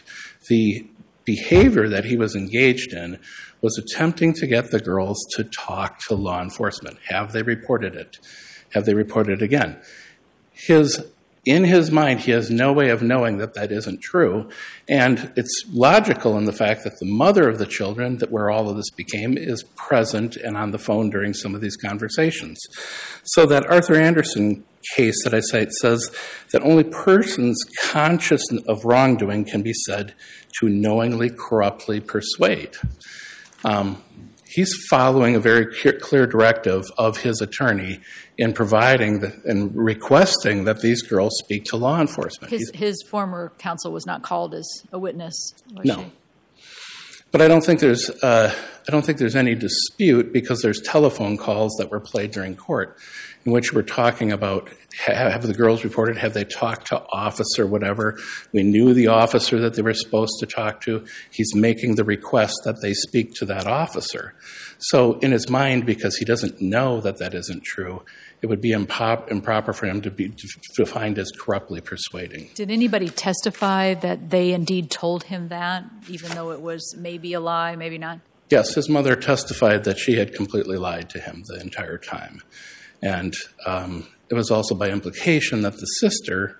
The 0.48 0.86
behavior 1.26 1.86
that 1.90 2.06
he 2.06 2.16
was 2.16 2.34
engaged 2.34 2.94
in 2.94 3.18
was 3.60 3.78
attempting 3.78 4.32
to 4.34 4.46
get 4.46 4.70
the 4.70 4.80
girls 4.80 5.24
to 5.34 5.44
talk 5.44 5.98
to 6.06 6.14
law 6.14 6.42
enforcement. 6.42 6.98
Have 7.08 7.32
they 7.32 7.42
reported 7.42 7.94
it? 7.94 8.18
Have 8.74 8.84
they 8.84 8.94
reported 8.94 9.40
it 9.40 9.44
again? 9.44 9.80
His 10.52 11.02
in 11.46 11.62
his 11.62 11.92
mind, 11.92 12.20
he 12.20 12.32
has 12.32 12.50
no 12.50 12.72
way 12.72 12.90
of 12.90 13.02
knowing 13.02 13.38
that 13.38 13.54
that 13.54 13.70
isn't 13.70 14.02
true. 14.02 14.48
And 14.88 15.32
it's 15.36 15.64
logical 15.70 16.36
in 16.36 16.44
the 16.44 16.52
fact 16.52 16.82
that 16.82 16.98
the 16.98 17.06
mother 17.06 17.48
of 17.48 17.58
the 17.58 17.66
children, 17.66 18.18
that 18.18 18.32
where 18.32 18.50
all 18.50 18.68
of 18.68 18.76
this 18.76 18.90
became, 18.90 19.38
is 19.38 19.62
present 19.76 20.34
and 20.34 20.56
on 20.56 20.72
the 20.72 20.78
phone 20.78 21.08
during 21.08 21.32
some 21.32 21.54
of 21.54 21.60
these 21.60 21.76
conversations. 21.76 22.60
So 23.22 23.46
that 23.46 23.64
Arthur 23.66 23.94
Andersen 23.94 24.64
case 24.96 25.22
that 25.22 25.34
I 25.34 25.40
cite 25.40 25.70
says 25.72 26.10
that 26.50 26.62
only 26.62 26.84
persons 26.84 27.62
conscious 27.80 28.42
of 28.66 28.84
wrongdoing 28.84 29.44
can 29.44 29.62
be 29.62 29.72
said 29.72 30.14
to 30.58 30.68
knowingly, 30.68 31.30
corruptly 31.30 32.00
persuade. 32.00 32.74
Um, 33.66 34.00
he's 34.48 34.72
following 34.88 35.34
a 35.34 35.40
very 35.40 35.66
clear 35.66 36.26
directive 36.26 36.84
of 36.96 37.18
his 37.18 37.40
attorney 37.40 38.00
in 38.38 38.52
providing 38.52 39.20
the, 39.20 39.32
and 39.44 39.74
requesting 39.74 40.64
that 40.64 40.80
these 40.80 41.02
girls 41.02 41.36
speak 41.44 41.64
to 41.64 41.76
law 41.76 42.00
enforcement. 42.00 42.52
His, 42.52 42.70
his 42.72 43.02
former 43.10 43.52
counsel 43.58 43.92
was 43.92 44.06
not 44.06 44.22
called 44.22 44.54
as 44.54 44.68
a 44.92 44.98
witness. 44.98 45.34
no, 45.84 46.12
but 47.32 47.42
I 47.42 47.48
don't 47.48 47.64
think 47.64 47.80
there's 47.80 48.08
uh, 48.22 48.54
I 48.88 48.92
don't 48.92 49.04
think 49.04 49.18
there's 49.18 49.36
any 49.36 49.54
dispute 49.54 50.32
because 50.32 50.62
there's 50.62 50.80
telephone 50.80 51.36
calls 51.36 51.74
that 51.78 51.90
were 51.90 52.00
played 52.00 52.30
during 52.30 52.54
court 52.54 52.98
in 53.46 53.52
which 53.52 53.72
we're 53.72 53.82
talking 53.82 54.32
about 54.32 54.68
have 54.96 55.46
the 55.46 55.54
girls 55.54 55.84
reported, 55.84 56.16
have 56.16 56.34
they 56.34 56.44
talked 56.44 56.88
to 56.88 57.02
officer, 57.12 57.66
whatever. 57.66 58.18
We 58.52 58.62
knew 58.62 58.92
the 58.92 59.06
officer 59.06 59.60
that 59.60 59.74
they 59.74 59.82
were 59.82 59.94
supposed 59.94 60.34
to 60.40 60.46
talk 60.46 60.80
to. 60.82 61.04
He's 61.30 61.54
making 61.54 61.94
the 61.94 62.04
request 62.04 62.54
that 62.64 62.80
they 62.82 62.92
speak 62.92 63.34
to 63.34 63.44
that 63.46 63.66
officer. 63.66 64.34
So, 64.78 65.18
in 65.20 65.32
his 65.32 65.48
mind, 65.48 65.86
because 65.86 66.16
he 66.16 66.24
doesn't 66.24 66.60
know 66.60 67.00
that 67.02 67.18
that 67.18 67.34
isn't 67.34 67.62
true, 67.62 68.02
it 68.42 68.46
would 68.46 68.60
be 68.60 68.70
impop- 68.70 69.30
improper 69.30 69.72
for 69.72 69.86
him 69.86 70.02
to 70.02 70.10
be 70.10 70.32
defined 70.76 71.18
as 71.18 71.30
corruptly 71.30 71.80
persuading. 71.80 72.50
Did 72.54 72.70
anybody 72.70 73.08
testify 73.08 73.94
that 73.94 74.30
they 74.30 74.52
indeed 74.52 74.90
told 74.90 75.24
him 75.24 75.48
that, 75.48 75.84
even 76.08 76.32
though 76.32 76.50
it 76.50 76.60
was 76.60 76.94
maybe 76.96 77.32
a 77.32 77.40
lie, 77.40 77.76
maybe 77.76 77.98
not? 77.98 78.20
Yes, 78.48 78.74
his 78.74 78.88
mother 78.88 79.16
testified 79.16 79.84
that 79.84 79.98
she 79.98 80.16
had 80.16 80.34
completely 80.34 80.76
lied 80.76 81.10
to 81.10 81.20
him 81.20 81.42
the 81.48 81.60
entire 81.60 81.98
time. 81.98 82.42
And 83.02 83.34
um, 83.66 84.06
it 84.28 84.34
was 84.34 84.50
also 84.50 84.74
by 84.74 84.90
implication 84.90 85.62
that 85.62 85.74
the 85.74 85.86
sister, 85.86 86.58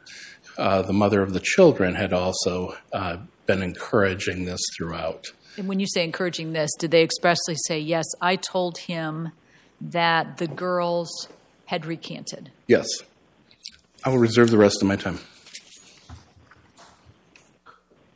uh, 0.59 0.83
the 0.83 0.93
mother 0.93 1.23
of 1.23 1.33
the 1.33 1.40
children, 1.40 1.95
had 1.95 2.12
also 2.12 2.76
uh, 2.93 3.19
been 3.47 3.62
encouraging 3.62 4.45
this 4.45 4.61
throughout. 4.76 5.26
And 5.57 5.69
when 5.69 5.81
you 5.81 5.87
say 5.87 6.05
encouraging 6.05 6.52
this, 6.52 6.71
did 6.78 6.90
they 6.90 7.02
expressly 7.02 7.55
say, 7.66 7.78
yes, 7.78 8.05
I 8.21 8.37
told 8.37 8.78
him 8.78 9.33
that 9.81 10.38
the 10.38 10.49
girls 10.49 11.28
had 11.66 11.87
recanted? 11.87 12.50
Yes. 12.66 12.87
I 14.05 14.11
will 14.11 14.19
reserve 14.19 14.50
the 14.50 14.59
rest 14.59 14.83
of 14.83 14.88
my 14.88 14.97
time. 14.97 15.21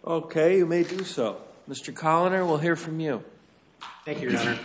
Okay, 0.04 0.58
you 0.58 0.66
may 0.66 0.82
do 0.82 1.04
so. 1.04 1.40
Mr. 1.68 1.94
Koliner, 1.94 2.46
we'll 2.46 2.58
hear 2.58 2.76
from 2.76 3.00
you. 3.00 3.22
Thank 4.04 4.22
you, 4.22 4.30
Your 4.30 4.40
Honor. 4.40 4.58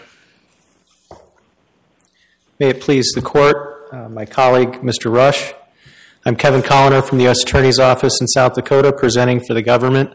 May 2.57 2.69
it 2.69 2.79
please 2.79 3.11
the 3.13 3.21
court, 3.21 3.89
uh, 3.91 4.07
my 4.07 4.25
colleague, 4.25 4.81
Mr. 4.81 5.13
Rush. 5.13 5.53
I'm 6.25 6.37
Kevin 6.37 6.61
Koliner 6.61 7.05
from 7.05 7.17
the 7.17 7.25
U.S. 7.25 7.43
Attorney's 7.43 7.77
Office 7.77 8.17
in 8.21 8.27
South 8.27 8.53
Dakota, 8.53 8.93
presenting 8.93 9.41
for 9.45 9.53
the 9.53 9.61
government. 9.61 10.11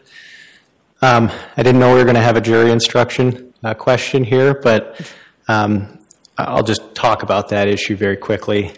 Um, 1.03 1.31
I 1.55 1.61
didn't 1.61 1.79
know 1.79 1.93
we 1.93 1.99
were 1.99 2.03
going 2.03 2.15
to 2.15 2.21
have 2.21 2.35
a 2.35 2.41
jury 2.41 2.71
instruction 2.71 3.53
uh, 3.63 3.75
question 3.75 4.23
here, 4.23 4.55
but 4.55 5.13
um, 5.47 5.99
I'll 6.39 6.63
just 6.63 6.95
talk 6.95 7.21
about 7.21 7.49
that 7.49 7.67
issue 7.67 7.95
very 7.95 8.17
quickly. 8.17 8.73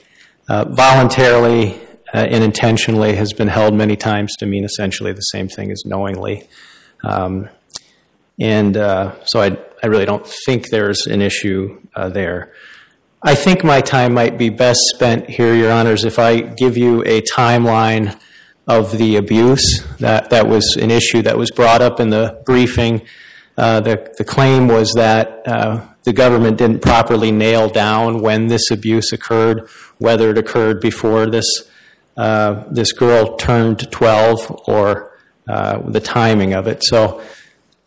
Uh, 0.50 0.66
voluntarily 0.66 1.76
uh, 2.14 2.18
and 2.18 2.44
intentionally 2.44 3.16
has 3.16 3.32
been 3.32 3.48
held 3.48 3.74
many 3.74 3.96
times 3.96 4.36
to 4.40 4.46
mean 4.46 4.66
essentially 4.66 5.14
the 5.14 5.22
same 5.22 5.48
thing 5.48 5.72
as 5.72 5.84
knowingly. 5.86 6.50
Um, 7.02 7.48
and 8.40 8.76
uh, 8.76 9.16
so 9.26 9.42
I, 9.42 9.58
I 9.84 9.88
really 9.88 10.06
don't 10.06 10.26
think 10.46 10.70
there's 10.70 11.08
an 11.08 11.22
issue 11.22 11.82
uh, 11.94 12.08
there. 12.08 12.54
I 13.22 13.36
think 13.36 13.66
my 13.66 13.82
time 13.82 14.14
might 14.14 14.38
be 14.38 14.48
best 14.50 14.80
spent 14.96 15.30
here, 15.30 15.54
Your 15.54 15.74
Honors, 15.74 16.06
if 16.06 16.18
I 16.18 16.40
give 16.40 16.78
you 16.78 17.04
a 17.04 17.22
timeline 17.22 18.18
of 18.66 18.98
the 18.98 19.18
abuse. 19.18 19.84
That, 20.00 20.30
that 20.30 20.48
was 20.48 20.78
an 20.78 20.90
issue 20.90 21.22
that 21.24 21.38
was 21.38 21.52
brought 21.52 21.82
up 21.82 22.00
in 22.00 22.12
the 22.12 22.42
briefing. 22.46 23.02
Uh, 23.58 23.82
the, 23.82 24.14
the 24.18 24.24
claim 24.24 24.70
was 24.70 24.94
that 24.96 25.46
uh, 25.46 25.86
the 26.04 26.14
government 26.14 26.58
didn't 26.58 26.82
properly 26.82 27.34
nail 27.34 27.68
down 27.68 28.22
when 28.22 28.48
this 28.48 28.72
abuse 28.72 29.12
occurred, 29.12 29.68
whether 29.98 30.30
it 30.30 30.38
occurred 30.38 30.80
before 30.80 31.30
this, 31.30 31.70
uh, 32.16 32.64
this 32.72 32.94
girl 32.94 33.36
turned 33.36 33.92
12 33.92 34.64
or 34.66 35.18
uh, 35.50 35.80
the 35.80 36.00
timing 36.00 36.54
of 36.54 36.68
it. 36.68 36.86
So, 36.86 37.22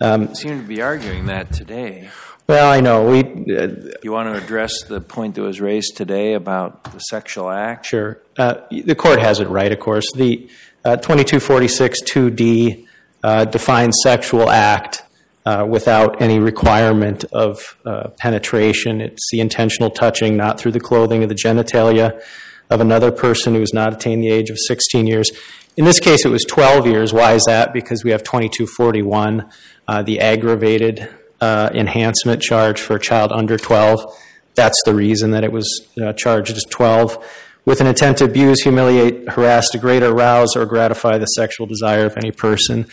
um, 0.01 0.35
seem 0.35 0.61
to 0.61 0.67
be 0.67 0.83
arguing 0.83 1.27
that 1.27 1.53
today. 1.53 2.11
Well, 2.49 2.71
I 2.71 2.81
know. 2.81 3.09
We. 3.11 3.23
Uh, 3.55 3.69
you 4.03 4.13
want 4.13 4.33
to 4.33 4.43
address 4.43 4.85
the 4.85 5.01
point 5.01 5.35
that 5.35 5.43
was 5.43 5.61
raised 5.61 5.97
today 5.97 6.35
about 6.35 6.85
the 6.85 7.01
sexual 7.01 7.51
act? 7.51 7.87
Sure. 7.87 8.21
Uh, 8.39 8.61
the 8.71 8.95
court 8.95 9.19
has 9.19 9.41
it 9.41 9.49
right, 9.49 9.73
of 9.73 9.81
course. 9.81 10.07
The 10.15 10.49
uh, 10.85 10.97
2246 10.97 12.03
2D 12.03 12.87
uh, 13.25 13.47
defines 13.47 13.97
sexual 14.03 14.49
act 14.49 15.03
uh, 15.45 15.67
without 15.69 16.23
any 16.23 16.39
requirement 16.39 17.25
of 17.33 17.77
uh, 17.85 18.09
penetration. 18.19 19.01
It's 19.01 19.29
the 19.33 19.41
intentional 19.41 19.91
touching, 19.91 20.37
not 20.37 20.61
through 20.61 20.73
the 20.73 20.81
clothing 20.81 21.25
of 21.25 21.29
the 21.29 21.35
genitalia 21.35 22.23
of 22.71 22.81
another 22.81 23.13
person 23.13 23.55
who 23.55 23.61
has 23.61 23.73
not 23.73 23.93
attained 23.93 24.23
the 24.23 24.31
age 24.31 24.51
of 24.51 24.59
16 24.59 25.07
years. 25.07 25.31
In 25.77 25.85
this 25.85 26.01
case, 26.01 26.25
it 26.25 26.31
was 26.31 26.45
12 26.45 26.87
years. 26.87 27.13
Why 27.13 27.35
is 27.35 27.45
that? 27.47 27.73
Because 27.73 28.03
we 28.03 28.11
have 28.11 28.23
2241, 28.23 29.49
the 30.05 30.21
aggravated 30.21 31.09
uh, 31.41 31.71
enhancement 31.75 32.43
charge 32.43 32.81
for 32.81 32.97
a 32.97 33.01
child 33.01 33.33
under 33.33 33.57
12. 33.57 34.01
That's 34.55 34.83
the 34.85 34.95
reason 34.95 35.33
that 35.33 35.45
it 35.45 35.53
was 35.53 35.87
uh, 36.03 36.13
charged 36.15 36.57
as 36.57 36.65
12. 36.65 37.25
With 37.65 37.81
an 37.81 37.87
intent 37.87 38.19
to 38.19 38.25
abuse, 38.25 38.63
humiliate, 38.63 39.29
harass, 39.29 39.71
degrade, 39.71 40.03
arouse, 40.03 40.57
or 40.57 40.65
gratify 40.67 41.19
the 41.19 41.27
sexual 41.27 41.67
desire 41.67 42.07
of 42.07 42.17
any 42.17 42.31
person. 42.31 42.87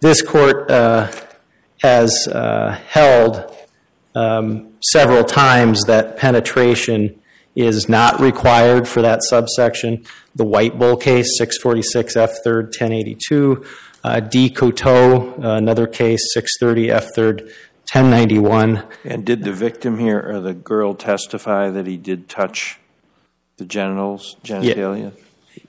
This 0.00 0.22
court 0.22 0.70
uh, 0.70 1.12
has 1.82 2.26
uh, 2.28 2.80
held 2.88 3.54
um, 4.14 4.72
several 4.82 5.24
times 5.24 5.82
that 5.84 6.16
penetration 6.16 7.20
is 7.54 7.88
not 7.88 8.20
required 8.20 8.88
for 8.88 9.02
that 9.02 9.22
subsection. 9.22 10.04
The 10.34 10.44
White 10.44 10.78
Bull 10.78 10.96
case, 10.96 11.38
646 11.38 12.16
F 12.16 12.30
3rd 12.44 12.64
1082. 12.64 13.64
Uh, 14.02 14.20
DeCoteau, 14.20 15.42
uh, 15.42 15.48
another 15.56 15.86
case, 15.86 16.20
630 16.34 16.90
F 16.90 17.14
3rd 17.16 17.42
1091. 17.92 18.84
And 19.04 19.24
did 19.24 19.44
the 19.44 19.52
victim 19.52 19.98
here 19.98 20.20
or 20.20 20.40
the 20.40 20.54
girl 20.54 20.94
testify 20.94 21.70
that 21.70 21.86
he 21.86 21.96
did 21.96 22.28
touch 22.28 22.78
the 23.56 23.64
genitals, 23.64 24.36
genitalia? 24.42 25.12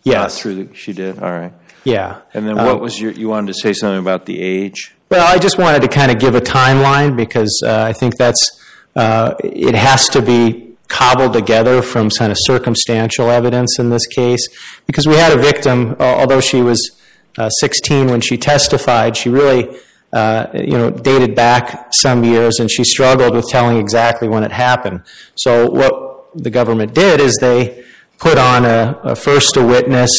Yes. 0.03 0.39
through 0.39 0.65
the, 0.65 0.75
she 0.75 0.93
did. 0.93 1.19
All 1.19 1.31
right. 1.31 1.53
Yeah. 1.83 2.21
And 2.33 2.47
then 2.47 2.55
what 2.55 2.67
um, 2.67 2.79
was 2.79 2.99
your? 2.99 3.11
You 3.11 3.29
wanted 3.29 3.47
to 3.47 3.59
say 3.59 3.73
something 3.73 3.99
about 3.99 4.25
the 4.25 4.41
age? 4.41 4.95
Well, 5.09 5.25
I 5.25 5.37
just 5.37 5.57
wanted 5.57 5.83
to 5.83 5.87
kind 5.87 6.11
of 6.11 6.19
give 6.19 6.33
a 6.35 6.41
timeline 6.41 7.15
because 7.15 7.61
uh, 7.63 7.83
I 7.83 7.93
think 7.93 8.17
that's 8.17 8.59
uh, 8.95 9.35
it 9.43 9.75
has 9.75 10.09
to 10.09 10.21
be 10.21 10.64
cobbled 10.87 11.33
together 11.33 11.81
from 11.81 12.09
kind 12.09 12.31
of 12.31 12.37
circumstantial 12.41 13.29
evidence 13.29 13.79
in 13.79 13.89
this 13.89 14.05
case 14.07 14.47
because 14.85 15.07
we 15.07 15.15
had 15.15 15.37
a 15.37 15.41
victim, 15.41 15.95
although 15.99 16.41
she 16.41 16.61
was 16.61 16.99
uh, 17.37 17.49
16 17.49 18.07
when 18.07 18.21
she 18.21 18.37
testified, 18.37 19.17
she 19.17 19.29
really 19.29 19.77
uh, 20.13 20.47
you 20.53 20.77
know, 20.77 20.89
dated 20.89 21.35
back 21.35 21.87
some 21.91 22.23
years, 22.23 22.59
and 22.59 22.71
she 22.71 22.85
struggled 22.85 23.35
with 23.35 23.45
telling 23.49 23.77
exactly 23.77 24.29
when 24.29 24.43
it 24.43 24.51
happened. 24.51 25.01
So 25.35 25.69
what 25.69 26.29
the 26.35 26.49
government 26.49 26.93
did 26.93 27.19
is 27.19 27.37
they 27.41 27.83
put 28.17 28.37
on 28.37 28.63
a, 28.63 29.15
first 29.15 29.57
a 29.57 29.65
witness, 29.65 30.09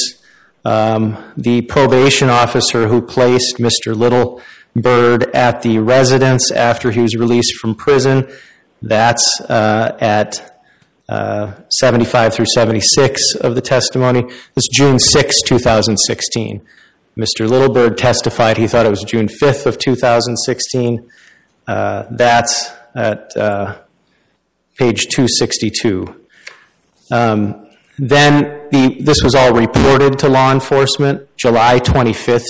um, 0.66 1.32
the 1.37 1.62
probation 1.62 2.28
officer 2.28 2.88
who 2.88 3.00
placed 3.00 3.56
Mr. 3.56 3.96
Little 3.96 4.42
Bird 4.75 5.35
at 5.35 5.62
the 5.62 5.78
residence 5.78 6.50
after 6.50 6.90
he 6.90 7.00
was 7.00 7.16
released 7.16 7.54
from 7.56 7.75
prison. 7.75 8.28
That's 8.82 9.40
uh, 9.49 9.96
at 9.99 10.55
75 11.08 12.34
through 12.34 12.46
76 12.46 13.34
of 13.36 13.54
the 13.54 13.60
testimony. 13.60 14.25
It's 14.56 14.68
June 14.68 14.98
6, 14.98 15.42
2016. 15.42 16.62
Mr. 17.16 17.48
Littlebird 17.48 17.96
testified 17.96 18.58
he 18.58 18.66
thought 18.66 18.84
it 18.84 18.90
was 18.90 19.02
June 19.02 19.26
5th 19.26 19.66
of 19.66 19.78
2016. 19.78 21.10
Uh, 21.66 22.04
that's 22.10 22.70
at 22.94 23.34
uh, 23.36 23.78
page 24.76 25.06
262. 25.08 26.14
Um, 27.10 27.66
then 27.98 28.68
the, 28.70 28.96
this 29.00 29.22
was 29.22 29.34
all 29.34 29.54
reported 29.54 30.18
to 30.18 30.28
law 30.28 30.52
enforcement 30.52 31.34
July 31.36 31.80
25th, 31.80 32.44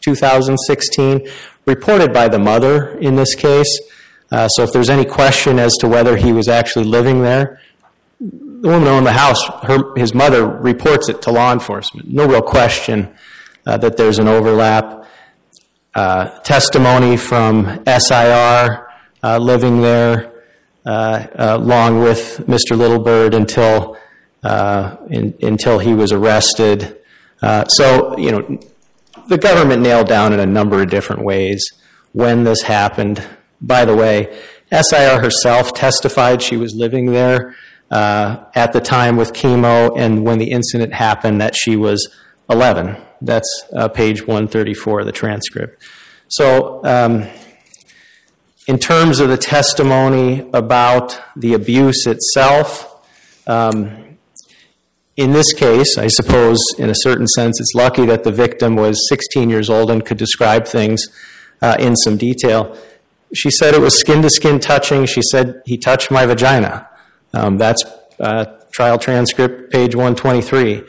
2016, 0.00 1.28
reported 1.66 2.12
by 2.12 2.26
the 2.28 2.38
mother 2.38 2.98
in 2.98 3.14
this 3.14 3.34
case. 3.36 3.80
Uh, 4.32 4.48
so 4.48 4.62
if 4.64 4.72
there's 4.72 4.90
any 4.90 5.04
question 5.04 5.58
as 5.58 5.72
to 5.78 5.86
whether 5.86 6.16
he 6.16 6.32
was 6.32 6.48
actually 6.48 6.84
living 6.84 7.22
there, 7.22 7.60
the 8.62 8.68
woman 8.68 8.86
owned 8.86 9.04
the 9.04 9.12
house, 9.12 9.44
her, 9.64 9.92
his 9.96 10.14
mother 10.14 10.46
reports 10.46 11.08
it 11.08 11.20
to 11.22 11.32
law 11.32 11.52
enforcement. 11.52 12.08
No 12.08 12.26
real 12.26 12.42
question 12.42 13.12
uh, 13.66 13.76
that 13.78 13.96
there's 13.96 14.20
an 14.20 14.28
overlap. 14.28 15.04
Uh, 15.94 16.38
testimony 16.38 17.16
from 17.18 17.82
SIR 17.84 18.88
uh, 19.22 19.36
living 19.38 19.82
there 19.82 20.32
uh, 20.86 21.26
along 21.34 22.00
with 22.00 22.38
Mr. 22.46 22.76
Littlebird 22.76 23.34
until 23.34 23.98
uh, 24.42 24.96
in, 25.10 25.34
until 25.42 25.80
he 25.80 25.92
was 25.92 26.12
arrested. 26.12 26.98
Uh, 27.42 27.64
so 27.66 28.16
you 28.16 28.30
know, 28.30 28.58
the 29.28 29.36
government 29.36 29.82
nailed 29.82 30.06
down 30.06 30.32
in 30.32 30.40
a 30.40 30.46
number 30.46 30.80
of 30.80 30.88
different 30.88 31.24
ways 31.24 31.62
when 32.12 32.44
this 32.44 32.62
happened. 32.62 33.22
By 33.60 33.84
the 33.84 33.94
way, 33.94 34.40
SIR 34.70 35.20
herself 35.20 35.74
testified 35.74 36.40
she 36.40 36.56
was 36.56 36.74
living 36.74 37.06
there 37.12 37.50
uh, 37.50 37.54
at 37.92 38.72
the 38.72 38.80
time 38.80 39.16
with 39.16 39.32
Kimo, 39.32 39.94
and 39.94 40.24
when 40.24 40.38
the 40.38 40.50
incident 40.50 40.94
happened, 40.94 41.40
that 41.40 41.54
she 41.54 41.76
was 41.76 42.08
11. 42.48 42.96
That's 43.20 43.64
uh, 43.74 43.88
page 43.88 44.26
134 44.26 45.00
of 45.00 45.06
the 45.06 45.12
transcript. 45.12 45.82
So, 46.28 46.84
um, 46.84 47.28
in 48.66 48.78
terms 48.78 49.20
of 49.20 49.28
the 49.28 49.36
testimony 49.36 50.48
about 50.52 51.20
the 51.36 51.52
abuse 51.54 52.06
itself, 52.06 52.88
um, 53.46 54.16
in 55.16 55.32
this 55.32 55.52
case, 55.52 55.98
I 55.98 56.06
suppose 56.06 56.58
in 56.78 56.88
a 56.88 56.94
certain 56.94 57.26
sense, 57.26 57.60
it's 57.60 57.74
lucky 57.74 58.06
that 58.06 58.24
the 58.24 58.32
victim 58.32 58.76
was 58.76 59.06
16 59.08 59.50
years 59.50 59.68
old 59.68 59.90
and 59.90 60.04
could 60.04 60.16
describe 60.16 60.66
things 60.66 61.06
uh, 61.60 61.76
in 61.78 61.96
some 61.96 62.16
detail. 62.16 62.76
She 63.34 63.50
said 63.50 63.74
it 63.74 63.80
was 63.80 63.98
skin 63.98 64.22
to 64.22 64.30
skin 64.30 64.58
touching. 64.58 65.06
She 65.06 65.22
said 65.22 65.62
he 65.66 65.76
touched 65.76 66.10
my 66.10 66.24
vagina. 66.24 66.88
Um, 67.34 67.58
that's 67.58 67.82
uh, 68.20 68.44
trial 68.72 68.98
transcript, 68.98 69.72
page 69.72 69.94
123. 69.94 70.82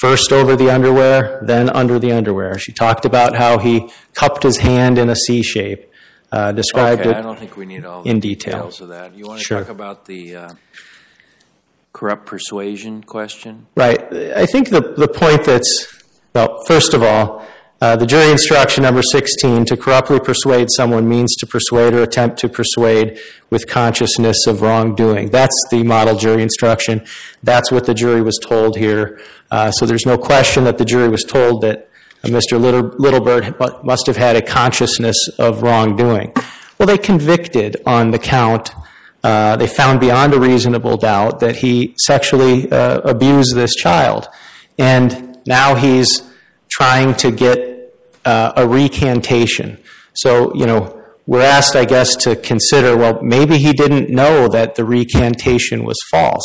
First 0.00 0.32
over 0.32 0.54
the 0.56 0.70
underwear, 0.70 1.42
then 1.44 1.68
under 1.70 1.98
the 1.98 2.12
underwear. 2.12 2.58
She 2.58 2.72
talked 2.72 3.04
about 3.04 3.34
how 3.36 3.58
he 3.58 3.90
cupped 4.14 4.42
his 4.44 4.58
hand 4.58 4.98
in 4.98 5.10
a 5.10 5.16
C 5.16 5.42
shape. 5.42 5.86
Uh, 6.32 6.52
described 6.52 7.00
Okay, 7.00 7.10
it 7.10 7.16
I 7.16 7.22
don't 7.22 7.38
think 7.38 7.56
we 7.56 7.66
need 7.66 7.84
all 7.84 8.04
in 8.04 8.20
detail. 8.20 8.54
details 8.54 8.80
of 8.80 8.88
that. 8.90 9.16
You 9.16 9.26
want 9.26 9.40
to 9.40 9.44
Sure. 9.44 9.58
talk 9.60 9.68
about 9.68 10.04
the 10.06 10.36
uh, 10.36 10.50
corrupt 11.92 12.24
persuasion 12.26 13.02
question? 13.02 13.66
Right. 13.74 14.00
I 14.36 14.46
think 14.46 14.68
the, 14.70 14.80
the 14.80 15.08
point 15.08 15.44
that's, 15.44 15.88
well, 16.34 16.62
first 16.68 16.94
of 16.94 17.02
all, 17.02 17.44
uh, 17.80 17.96
the 17.96 18.06
jury 18.06 18.30
instruction 18.30 18.82
number 18.82 19.02
16 19.02 19.64
to 19.64 19.76
corruptly 19.76 20.20
persuade 20.20 20.68
someone 20.76 21.08
means 21.08 21.34
to 21.36 21.46
persuade 21.46 21.94
or 21.94 22.02
attempt 22.02 22.38
to 22.38 22.48
persuade 22.48 23.18
with 23.48 23.66
consciousness 23.66 24.46
of 24.46 24.60
wrongdoing. 24.60 25.30
That's 25.30 25.56
the 25.70 25.82
model 25.82 26.16
jury 26.16 26.42
instruction. 26.42 27.04
That's 27.42 27.72
what 27.72 27.86
the 27.86 27.94
jury 27.94 28.22
was 28.22 28.38
told 28.38 28.76
here. 28.76 29.20
Uh, 29.50 29.70
so 29.70 29.86
there's 29.86 30.06
no 30.06 30.18
question 30.18 30.64
that 30.64 30.78
the 30.78 30.84
jury 30.84 31.08
was 31.08 31.24
told 31.24 31.62
that 31.62 31.88
uh, 32.22 32.28
Mr. 32.28 32.60
Little, 32.60 32.90
Littlebird 32.90 33.84
must 33.84 34.06
have 34.06 34.16
had 34.16 34.36
a 34.36 34.42
consciousness 34.42 35.16
of 35.38 35.62
wrongdoing. 35.62 36.34
Well, 36.78 36.86
they 36.86 36.98
convicted 36.98 37.76
on 37.86 38.10
the 38.10 38.18
count 38.18 38.72
uh, 39.22 39.56
they 39.56 39.66
found 39.66 40.00
beyond 40.00 40.32
a 40.32 40.40
reasonable 40.40 40.96
doubt 40.96 41.40
that 41.40 41.56
he 41.56 41.94
sexually 41.98 42.70
uh, 42.70 43.00
abused 43.00 43.54
this 43.54 43.74
child. 43.74 44.28
And 44.78 45.38
now 45.46 45.74
he's 45.74 46.22
trying 46.70 47.14
to 47.16 47.30
get 47.30 47.69
a 48.24 48.66
recantation. 48.66 49.78
So, 50.14 50.54
you 50.54 50.66
know, 50.66 50.96
we're 51.26 51.42
asked, 51.42 51.76
I 51.76 51.84
guess, 51.84 52.16
to 52.16 52.36
consider 52.36 52.96
well, 52.96 53.20
maybe 53.22 53.58
he 53.58 53.72
didn't 53.72 54.10
know 54.10 54.48
that 54.48 54.74
the 54.74 54.84
recantation 54.84 55.84
was 55.84 55.96
false. 56.10 56.44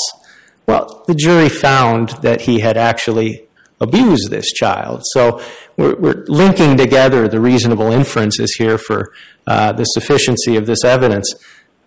Well, 0.68 1.04
the 1.08 1.16
jury 1.16 1.50
found 1.50 2.10
that 2.22 2.42
he 2.42 2.60
had 2.60 2.78
actually 2.78 3.48
abused 3.82 4.30
this 4.30 4.52
child. 4.52 5.02
So 5.12 5.42
we're, 5.76 5.96
we're 5.96 6.26
linking 6.28 6.78
together 6.78 7.28
the 7.28 7.42
reasonable 7.42 7.92
inferences 7.92 8.56
here 8.58 8.78
for 8.78 9.12
uh, 9.48 9.74
the 9.74 9.84
sufficiency 9.84 10.56
of 10.56 10.66
this 10.66 10.84
evidence 10.84 11.34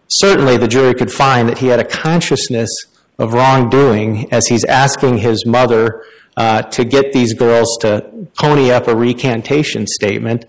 certainly 0.09 0.57
the 0.57 0.69
jury 0.69 0.95
could 0.95 1.13
find 1.13 1.49
that 1.49 1.59
he 1.59 1.69
had 1.69 1.79
a 1.79 1.85
consciousness 1.85 2.71
of 3.19 3.35
wrongdoing 3.35 4.33
as 4.33 4.47
he's 4.47 4.65
asking 4.65 5.19
his 5.19 5.45
mother 5.47 6.03
uh, 6.03 6.05
to 6.39 6.85
get 6.85 7.13
these 7.13 7.35
girls 7.35 7.77
to 7.81 8.29
pony 8.39 8.71
up 8.71 8.89
a 8.89 8.95
recantation 8.95 9.87
statement. 9.87 10.45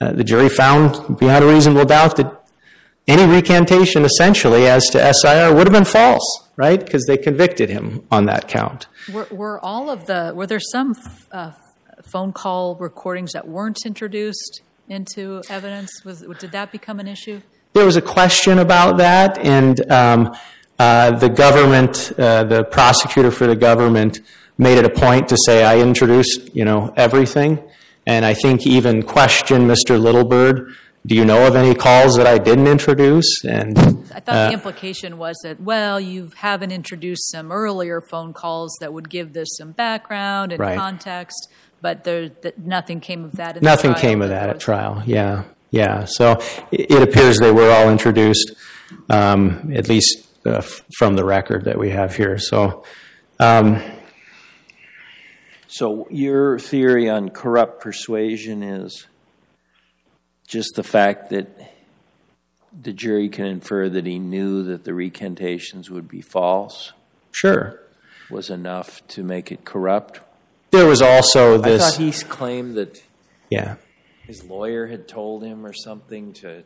Uh, 0.00 0.12
the 0.12 0.24
jury 0.24 0.48
found 0.48 1.18
beyond 1.18 1.44
a 1.44 1.48
reasonable 1.48 1.84
doubt 1.84 2.16
that 2.16 2.42
any 3.06 3.30
recantation 3.30 4.04
essentially 4.04 4.66
as 4.66 4.84
to 4.86 5.12
SIR 5.14 5.54
would 5.54 5.66
have 5.66 5.72
been 5.72 5.84
false, 5.84 6.48
right? 6.56 6.84
Because 6.84 7.04
they 7.06 7.16
convicted 7.16 7.68
him 7.68 8.04
on 8.10 8.26
that 8.26 8.48
count. 8.48 8.86
Were, 9.12 9.26
were 9.30 9.60
all 9.60 9.90
of 9.90 10.06
the, 10.06 10.32
were 10.34 10.46
there 10.46 10.60
some 10.60 10.94
uh, 11.30 11.52
phone 12.02 12.32
call 12.32 12.76
recordings 12.76 13.32
that 13.32 13.46
weren't 13.46 13.84
introduced 13.84 14.62
into 14.88 15.42
evidence? 15.48 16.04
Was, 16.04 16.24
did 16.38 16.52
that 16.52 16.70
become 16.72 17.00
an 17.00 17.08
issue? 17.08 17.40
There 17.72 17.86
was 17.86 17.96
a 17.96 18.02
question 18.02 18.58
about 18.58 18.98
that, 18.98 19.38
and 19.38 19.90
um, 19.90 20.36
uh, 20.78 21.12
the 21.12 21.28
government, 21.28 22.12
uh, 22.18 22.44
the 22.44 22.64
prosecutor 22.64 23.30
for 23.30 23.46
the 23.46 23.56
government, 23.56 24.20
made 24.62 24.78
it 24.78 24.84
a 24.84 24.90
point 24.90 25.28
to 25.28 25.36
say, 25.46 25.64
"I 25.64 25.78
introduced, 25.80 26.54
you 26.54 26.64
know, 26.64 26.92
everything," 26.96 27.58
and 28.06 28.24
I 28.24 28.34
think 28.34 28.66
even 28.66 29.02
questioned 29.02 29.68
Mr. 29.70 29.98
Littlebird. 30.00 30.72
Do 31.04 31.16
you 31.16 31.24
know 31.24 31.48
of 31.48 31.56
any 31.56 31.74
calls 31.74 32.14
that 32.16 32.28
I 32.28 32.38
didn't 32.38 32.68
introduce? 32.68 33.44
And 33.44 33.76
I 34.14 34.20
thought 34.20 34.28
uh, 34.28 34.46
the 34.48 34.52
implication 34.52 35.18
was 35.18 35.36
that, 35.42 35.60
well, 35.60 35.98
you 35.98 36.30
haven't 36.36 36.70
introduced 36.70 37.28
some 37.32 37.50
earlier 37.50 38.00
phone 38.00 38.32
calls 38.32 38.76
that 38.80 38.92
would 38.92 39.10
give 39.10 39.32
this 39.32 39.48
some 39.58 39.72
background 39.72 40.52
and 40.52 40.60
Right. 40.60 40.78
context, 40.78 41.48
but 41.80 42.04
there, 42.04 42.28
that 42.42 42.56
nothing 42.64 43.00
came 43.00 43.24
of 43.24 43.32
that. 43.32 43.56
In 43.56 43.64
Nothing 43.64 43.90
the 43.90 43.94
trial, 43.94 44.00
came 44.10 44.22
of 44.22 44.28
that 44.28 44.48
at 44.48 44.60
trial. 44.60 45.02
Yeah, 45.04 45.42
yeah. 45.72 46.04
So 46.04 46.38
it, 46.70 46.88
it 46.92 47.02
appears 47.02 47.38
they 47.38 47.50
were 47.50 47.72
all 47.72 47.90
introduced, 47.90 48.52
um, 49.10 49.72
at 49.74 49.88
least 49.88 50.24
uh, 50.46 50.58
f- 50.58 50.82
from 50.98 51.16
the 51.16 51.24
record 51.24 51.64
that 51.64 51.78
we 51.80 51.90
have 51.90 52.14
here. 52.14 52.38
So, 52.38 52.84
um, 53.40 53.82
So 55.72 56.06
your 56.10 56.58
theory 56.58 57.08
on 57.08 57.30
corrupt 57.30 57.80
persuasion 57.80 58.62
is 58.62 59.06
just 60.46 60.74
the 60.76 60.82
fact 60.82 61.30
that 61.30 61.48
the 62.78 62.92
jury 62.92 63.30
can 63.30 63.46
infer 63.46 63.88
that 63.88 64.04
he 64.04 64.18
knew 64.18 64.62
that 64.64 64.84
the 64.84 64.92
recantations 64.92 65.88
would 65.88 66.08
be 66.08 66.20
false 66.20 66.92
sure. 67.30 67.80
was 68.28 68.50
enough 68.50 69.00
to 69.08 69.22
make 69.22 69.50
it 69.50 69.64
corrupt. 69.64 70.20
There 70.72 70.86
was 70.86 71.00
also 71.00 71.54
I 71.54 71.62
this. 71.62 71.96
thought 71.96 72.02
he 72.02 72.12
claimed 72.28 72.74
that 72.74 73.02
yeah. 73.48 73.76
his 74.26 74.44
lawyer 74.44 74.88
had 74.88 75.08
told 75.08 75.42
him 75.42 75.64
or 75.64 75.72
something 75.72 76.34
to 76.34 76.64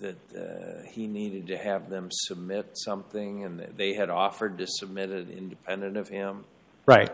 that 0.00 0.18
uh, 0.36 0.86
he 0.90 1.06
needed 1.06 1.46
to 1.46 1.56
have 1.56 1.88
them 1.88 2.08
submit 2.10 2.70
something, 2.74 3.44
and 3.44 3.60
that 3.60 3.78
they 3.78 3.94
had 3.94 4.10
offered 4.10 4.58
to 4.58 4.66
submit 4.66 5.10
it 5.10 5.30
independent 5.30 5.96
of 5.96 6.08
him. 6.08 6.44
Right. 6.86 7.10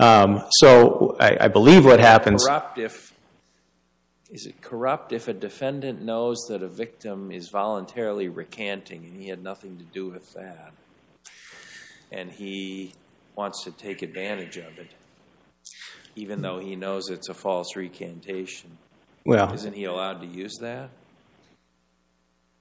Um, 0.00 0.44
so 0.50 1.16
I, 1.18 1.36
I 1.42 1.48
believe 1.48 1.84
what 1.84 2.00
happens. 2.00 2.44
Corrupt 2.44 2.78
if 2.78 3.12
is 4.30 4.46
it 4.46 4.60
corrupt 4.60 5.12
if 5.12 5.26
a 5.26 5.32
defendant 5.32 6.02
knows 6.02 6.36
that 6.50 6.62
a 6.62 6.68
victim 6.68 7.32
is 7.32 7.48
voluntarily 7.48 8.28
recanting 8.28 9.04
and 9.06 9.18
he 9.20 9.28
had 9.28 9.42
nothing 9.42 9.78
to 9.78 9.84
do 9.84 10.08
with 10.08 10.34
that, 10.34 10.72
and 12.12 12.30
he 12.30 12.92
wants 13.36 13.64
to 13.64 13.70
take 13.70 14.02
advantage 14.02 14.56
of 14.58 14.78
it, 14.78 14.90
even 16.14 16.42
though 16.42 16.58
he 16.58 16.76
knows 16.76 17.08
it's 17.08 17.28
a 17.28 17.34
false 17.34 17.74
recantation. 17.74 18.76
Well, 19.24 19.52
Isn't 19.52 19.74
he 19.74 19.84
allowed 19.84 20.20
to 20.20 20.26
use 20.26 20.56
that? 20.60 20.90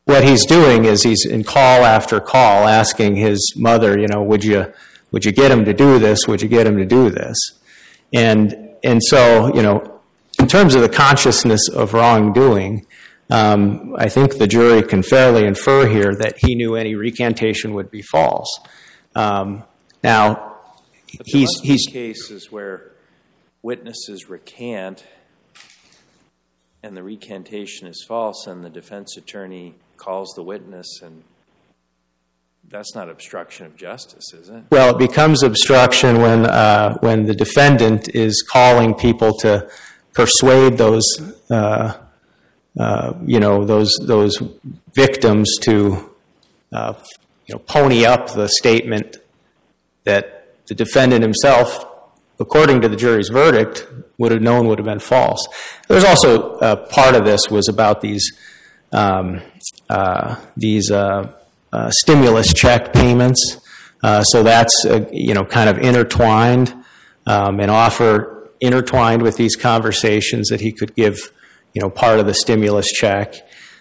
what 0.06 0.24
he's 0.24 0.46
doing 0.46 0.86
is 0.86 1.04
he's 1.04 1.26
in 1.26 1.44
call 1.44 1.84
after 1.84 2.22
call 2.22 2.66
asking 2.66 3.18
his 3.18 3.54
mother, 3.58 4.00
you 4.00 4.08
know, 4.08 4.24
would 4.24 4.42
you 4.42 4.72
would 5.12 5.26
you 5.26 5.32
get 5.32 5.52
him 5.52 5.66
to 5.66 5.74
do 5.74 6.00
this? 6.00 6.28
Would 6.28 6.42
you 6.42 6.48
get 6.48 6.68
him 6.68 6.78
to 6.78 6.86
do 6.86 7.10
this? 7.10 7.38
And 8.14 8.76
and 8.84 9.02
so 9.04 9.54
you 9.56 9.62
know, 9.62 10.02
in 10.40 10.48
terms 10.48 10.76
of 10.76 10.82
the 10.82 10.90
consciousness 10.90 11.70
of 11.70 11.94
wrongdoing, 11.94 12.86
um, 13.30 13.96
I 13.98 14.10
think 14.10 14.38
the 14.38 14.48
jury 14.48 14.84
can 14.84 15.04
fairly 15.04 15.46
infer 15.46 15.88
here 15.88 16.16
that 16.16 16.38
he 16.40 16.56
knew 16.56 16.76
any 16.76 16.96
recantation 16.96 17.74
would 17.74 17.92
be 17.92 18.02
false. 18.02 18.48
Um, 19.16 19.64
now, 20.04 20.58
But 21.18 21.26
there 21.32 21.40
he's 21.42 21.50
must 21.50 21.64
be 21.64 21.68
he's 21.68 21.88
cases 21.88 22.52
where 22.52 22.92
witnesses 23.62 24.30
recant 24.30 25.06
and 26.84 26.96
the 26.96 27.04
recantation 27.04 27.88
is 27.88 28.06
false, 28.08 28.46
and 28.48 28.64
the 28.64 28.70
defense 28.70 29.18
attorney 29.18 29.76
calls 29.98 30.32
the 30.36 30.44
witness, 30.44 31.02
and 31.02 31.24
that's 32.70 32.94
not 32.96 33.10
obstruction 33.10 33.66
of 33.66 33.76
justice, 33.78 34.34
is 34.34 34.50
it? 34.50 34.64
Well, 34.72 34.96
it 34.96 35.00
becomes 35.00 35.42
obstruction 35.42 36.22
when, 36.22 36.46
uh, 36.46 36.98
when 37.00 37.26
the 37.26 37.34
defendant 37.34 38.14
is 38.14 38.42
calling 38.42 38.94
people 38.94 39.34
to 39.40 39.70
persuade 40.14 40.78
those, 40.78 41.06
uh, 41.50 41.98
uh, 42.78 43.14
you 43.26 43.40
know, 43.40 43.64
those, 43.64 43.92
those 44.06 44.42
victims 44.94 45.58
to, 45.62 46.14
uh, 46.74 46.94
you 47.46 47.56
know, 47.56 47.60
pony 47.60 48.06
up 48.06 48.32
the 48.32 48.50
statement 48.50 49.18
that 50.04 50.66
the 50.68 50.76
defendant 50.76 51.22
himself, 51.22 51.86
according 52.40 52.82
to 52.82 52.90
the 52.90 52.98
jury's 52.98 53.30
verdict, 53.30 53.88
would 54.18 54.32
have 54.32 54.42
known 54.42 54.68
would 54.68 54.80
have 54.80 54.86
been 54.86 55.00
false. 55.00 55.48
There's 55.88 56.04
also 56.04 56.56
uh, 56.58 56.76
part 56.88 57.16
of 57.16 57.24
this 57.24 57.50
was 57.50 57.70
about 57.70 58.02
these 58.02 58.32
um, 58.92 59.42
uh, 59.90 60.38
these 60.56 60.92
stimulus 61.92 62.54
check 62.54 62.94
payments. 62.94 63.60
Uh, 64.04 64.24
so 64.24 64.44
that's 64.44 64.86
uh, 64.86 65.06
you 65.12 65.34
know 65.34 65.46
kind 65.46 65.70
of 65.70 65.78
intertwined, 65.80 66.74
um, 67.26 67.60
and 67.60 67.72
offer 67.72 68.52
intertwined 68.60 69.22
with 69.22 69.38
these 69.38 69.56
conversations 69.56 70.50
that 70.50 70.62
he 70.62 70.72
could 70.72 70.96
give 70.96 71.32
you 71.74 71.82
know 71.82 71.90
part 71.90 72.20
of 72.20 72.26
the 72.26 72.34
stimulus 72.34 72.88
check. 72.92 73.36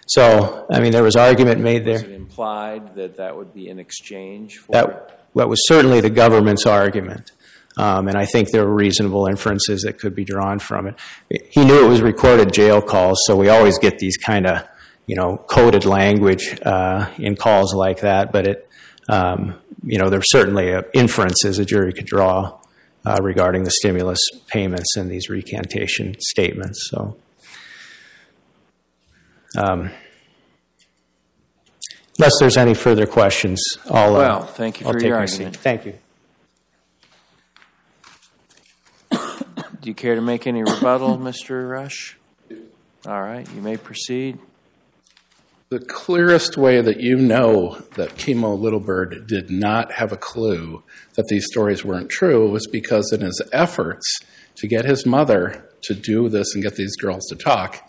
So 0.07 0.67
I 0.71 0.81
mean 0.81 0.93
there 0.93 1.03
was 1.03 1.17
argument 1.17 1.61
made 1.61 1.85
there. 1.85 2.01
it 2.01 2.11
implied 2.11 2.95
that 2.97 3.17
that 3.17 3.37
would 3.37 3.53
be 3.53 3.69
in 3.69 3.79
exchange 3.79 4.59
for? 4.59 4.73
That 4.73 5.21
that 5.35 5.49
was 5.49 5.67
certainly 5.67 6.01
the 6.01 6.11
government's 6.11 6.67
argument. 6.67 7.33
Um, 7.77 8.09
and 8.09 8.17
I 8.17 8.25
think 8.25 8.51
there 8.51 8.65
were 8.65 8.75
reasonable 8.75 9.27
inferences 9.27 9.83
that 9.83 9.99
could 9.99 10.15
be 10.15 10.25
drawn 10.25 10.59
from 10.59 10.87
it. 10.87 10.95
He 11.51 11.65
knew 11.65 11.85
it 11.85 11.89
was 11.89 12.01
recorded 12.01 12.53
jail 12.53 12.81
calls, 12.81 13.19
so 13.27 13.37
we 13.37 13.51
always 13.51 13.79
get 13.79 13.99
these 13.99 14.17
kind 14.17 14.47
of, 14.47 14.67
you 15.07 15.17
know, 15.17 15.37
coded 15.49 15.85
language 15.85 16.59
uh, 16.65 17.11
in 17.19 17.37
calls 17.37 17.75
like 17.75 18.01
that. 18.01 18.33
But 18.33 18.47
it, 18.47 18.69
um, 19.09 19.55
you 19.85 19.99
know, 19.99 20.11
there's 20.11 20.31
certainly 20.31 20.71
a 20.73 20.83
inferences 20.95 21.59
a 21.59 21.65
jury 21.65 21.93
could 21.93 22.07
draw 22.07 22.59
uh, 23.05 23.21
regarding 23.23 23.63
the 23.65 23.71
stimulus 23.71 24.19
payments 24.49 24.97
and 24.97 25.09
these 25.11 25.29
recantation 25.29 26.17
statements. 26.21 26.89
So, 26.91 27.17
um, 29.57 29.91
unless 32.19 32.33
there's 32.41 32.57
any 32.57 32.75
further 32.75 33.07
questions, 33.07 33.63
I'll. 33.89 34.17
uh, 34.17 34.19
Well, 34.19 34.47
thank 34.47 34.81
you 34.81 34.87
I'll 34.87 34.93
for 34.93 35.01
your 35.01 35.19
my 35.21 35.27
seat. 35.27 35.45
argument. 35.45 35.57
Thank 35.59 35.87
you. 35.87 35.95
Do 39.81 39.89
you 39.89 39.95
care 39.95 40.15
to 40.17 40.21
make 40.21 40.47
any 40.47 40.63
rebuttal, 40.63 41.17
Mr. 41.23 41.71
Rush? 41.71 42.17
All 43.07 43.23
right, 43.23 43.47
you 43.55 43.63
may 43.63 43.77
proceed. 43.77 44.39
The 45.69 45.81
clearest 45.81 46.57
way 46.57 46.81
that 46.81 47.01
you 47.01 47.17
know 47.17 47.83
that 47.97 48.17
Kimo 48.17 48.57
Littlebird 48.57 49.27
did 49.27 49.51
not 49.51 49.93
have 49.95 50.13
a 50.13 50.17
clue 50.17 50.85
that 51.15 51.27
these 51.29 51.47
stories 51.47 51.85
weren't 51.85 52.09
true 52.09 52.49
was 52.49 52.69
because 52.69 53.13
in 53.13 53.21
his 53.21 53.43
efforts 53.53 54.21
to 54.55 54.69
get 54.69 54.85
his 54.85 55.05
mother 55.05 55.69
to 55.83 55.95
do 55.95 56.29
this 56.29 56.55
and 56.55 56.63
get 56.63 56.77
these 56.77 56.95
girls 56.95 57.27
to 57.31 57.35
talk, 57.35 57.85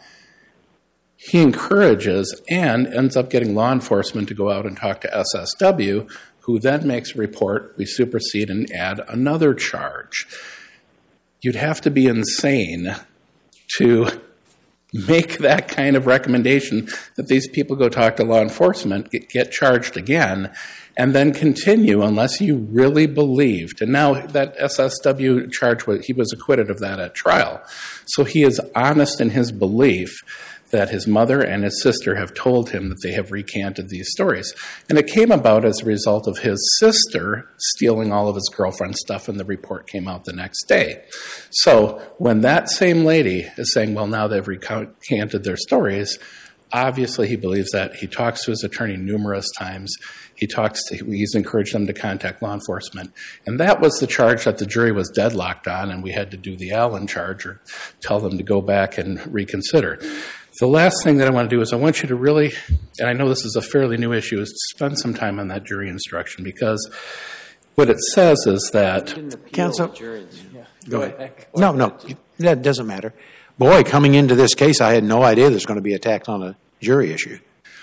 he 1.17 1.39
encourages 1.39 2.41
and 2.49 2.87
ends 2.87 3.15
up 3.15 3.29
getting 3.29 3.53
law 3.53 3.71
enforcement 3.71 4.27
to 4.29 4.33
go 4.33 4.49
out 4.49 4.65
and 4.65 4.75
talk 4.75 5.01
to 5.01 5.25
SSW, 5.35 6.09
who 6.41 6.57
then 6.57 6.87
makes 6.87 7.13
a 7.13 7.19
report. 7.19 7.75
We 7.77 7.85
supersede 7.85 8.49
and 8.49 8.71
add 8.71 9.01
another 9.07 9.53
charge. 9.53 10.25
You'd 11.41 11.55
have 11.55 11.81
to 11.81 11.91
be 11.91 12.07
insane 12.07 12.95
to 13.77 14.19
make 14.93 15.39
that 15.39 15.67
kind 15.67 15.95
of 15.95 16.05
recommendation 16.05 16.87
that 17.15 17.27
these 17.27 17.47
people 17.49 17.75
go 17.75 17.89
talk 17.89 18.15
to 18.15 18.23
law 18.23 18.41
enforcement, 18.41 19.11
get, 19.11 19.29
get 19.29 19.51
charged 19.51 19.97
again, 19.97 20.51
and 20.95 21.13
then 21.13 21.33
continue 21.33 22.01
unless 22.01 22.41
you 22.41 22.57
really 22.57 23.05
believed. 23.05 23.81
And 23.81 23.91
now 23.91 24.25
that 24.27 24.57
SSW 24.57 25.51
charge, 25.51 25.83
he 26.05 26.13
was 26.13 26.33
acquitted 26.33 26.71
of 26.71 26.79
that 26.79 26.99
at 26.99 27.13
trial. 27.13 27.61
So 28.05 28.23
he 28.23 28.43
is 28.43 28.59
honest 28.75 29.21
in 29.21 29.29
his 29.29 29.51
belief 29.51 30.23
that 30.71 30.89
his 30.89 31.07
mother 31.07 31.41
and 31.41 31.63
his 31.63 31.81
sister 31.81 32.15
have 32.15 32.33
told 32.33 32.71
him 32.71 32.89
that 32.89 33.01
they 33.01 33.13
have 33.13 33.31
recanted 33.31 33.89
these 33.89 34.09
stories. 34.11 34.53
And 34.89 34.97
it 34.97 35.07
came 35.07 35.31
about 35.31 35.65
as 35.65 35.81
a 35.81 35.85
result 35.85 36.27
of 36.27 36.39
his 36.39 36.59
sister 36.79 37.49
stealing 37.57 38.11
all 38.11 38.27
of 38.27 38.35
his 38.35 38.49
girlfriend's 38.53 38.99
stuff, 38.99 39.27
and 39.27 39.39
the 39.39 39.45
report 39.45 39.87
came 39.87 40.07
out 40.07 40.25
the 40.25 40.33
next 40.33 40.65
day. 40.65 41.03
So 41.49 42.01
when 42.17 42.41
that 42.41 42.69
same 42.69 43.05
lady 43.05 43.47
is 43.57 43.73
saying, 43.73 43.93
well, 43.93 44.07
now 44.07 44.27
they've 44.27 44.47
recanted 44.47 45.43
their 45.43 45.57
stories, 45.57 46.19
obviously 46.73 47.29
he 47.29 47.37
believes 47.37 47.71
that. 47.71 47.95
He 47.95 48.07
talks 48.07 48.43
to 48.43 48.51
his 48.51 48.63
attorney 48.63 48.97
numerous 48.97 49.49
times. 49.57 49.95
He 50.35 50.47
talks 50.47 50.83
to, 50.89 50.97
he's 50.97 51.33
encouraged 51.33 51.73
them 51.73 51.87
to 51.87 51.93
contact 51.93 52.41
law 52.41 52.53
enforcement. 52.53 53.11
And 53.45 53.59
that 53.59 53.79
was 53.79 53.97
the 53.99 54.07
charge 54.07 54.43
that 54.43 54.57
the 54.57 54.65
jury 54.65 54.91
was 54.91 55.09
deadlocked 55.09 55.67
on, 55.67 55.89
and 55.89 56.03
we 56.03 56.11
had 56.11 56.29
to 56.31 56.37
do 56.37 56.55
the 56.55 56.71
Allen 56.71 57.07
charge 57.07 57.45
or 57.45 57.61
tell 58.01 58.19
them 58.19 58.37
to 58.37 58.43
go 58.43 58.61
back 58.61 58.97
and 58.97 59.25
reconsider. 59.33 59.99
The 60.59 60.67
last 60.67 61.03
thing 61.03 61.17
that 61.17 61.27
I 61.27 61.31
want 61.31 61.49
to 61.49 61.55
do 61.55 61.61
is 61.61 61.71
I 61.71 61.75
want 61.75 62.01
you 62.01 62.07
to 62.07 62.15
really, 62.15 62.51
and 62.99 63.07
I 63.07 63.13
know 63.13 63.29
this 63.29 63.45
is 63.45 63.55
a 63.55 63.61
fairly 63.61 63.95
new 63.97 64.11
issue, 64.11 64.39
is 64.41 64.49
to 64.49 64.75
spend 64.75 64.97
some 64.97 65.13
time 65.13 65.39
on 65.39 65.49
that 65.49 65.63
jury 65.63 65.87
instruction 65.87 66.43
because 66.43 66.89
what 67.75 67.89
it 67.91 67.99
says 68.13 68.37
is 68.47 68.71
that 68.73 69.07
Didn't 69.07 69.51
Counsel- 69.53 69.89
the 69.89 69.95
jury. 69.95 70.27
Go 70.89 71.03
ahead. 71.03 71.45
No, 71.55 71.73
no, 71.73 71.97
that 72.39 72.61
doesn't 72.63 72.87
matter. 72.87 73.13
Boy, 73.59 73.83
coming 73.83 74.15
into 74.15 74.35
this 74.35 74.55
case, 74.55 74.81
I 74.81 74.93
had 74.93 75.03
no 75.03 75.21
idea 75.23 75.49
there's 75.49 75.65
going 75.65 75.77
to 75.77 75.83
be 75.83 75.93
attacked 75.93 76.29
on 76.29 76.41
a 76.41 76.55
jury 76.81 77.11
issue. 77.11 77.39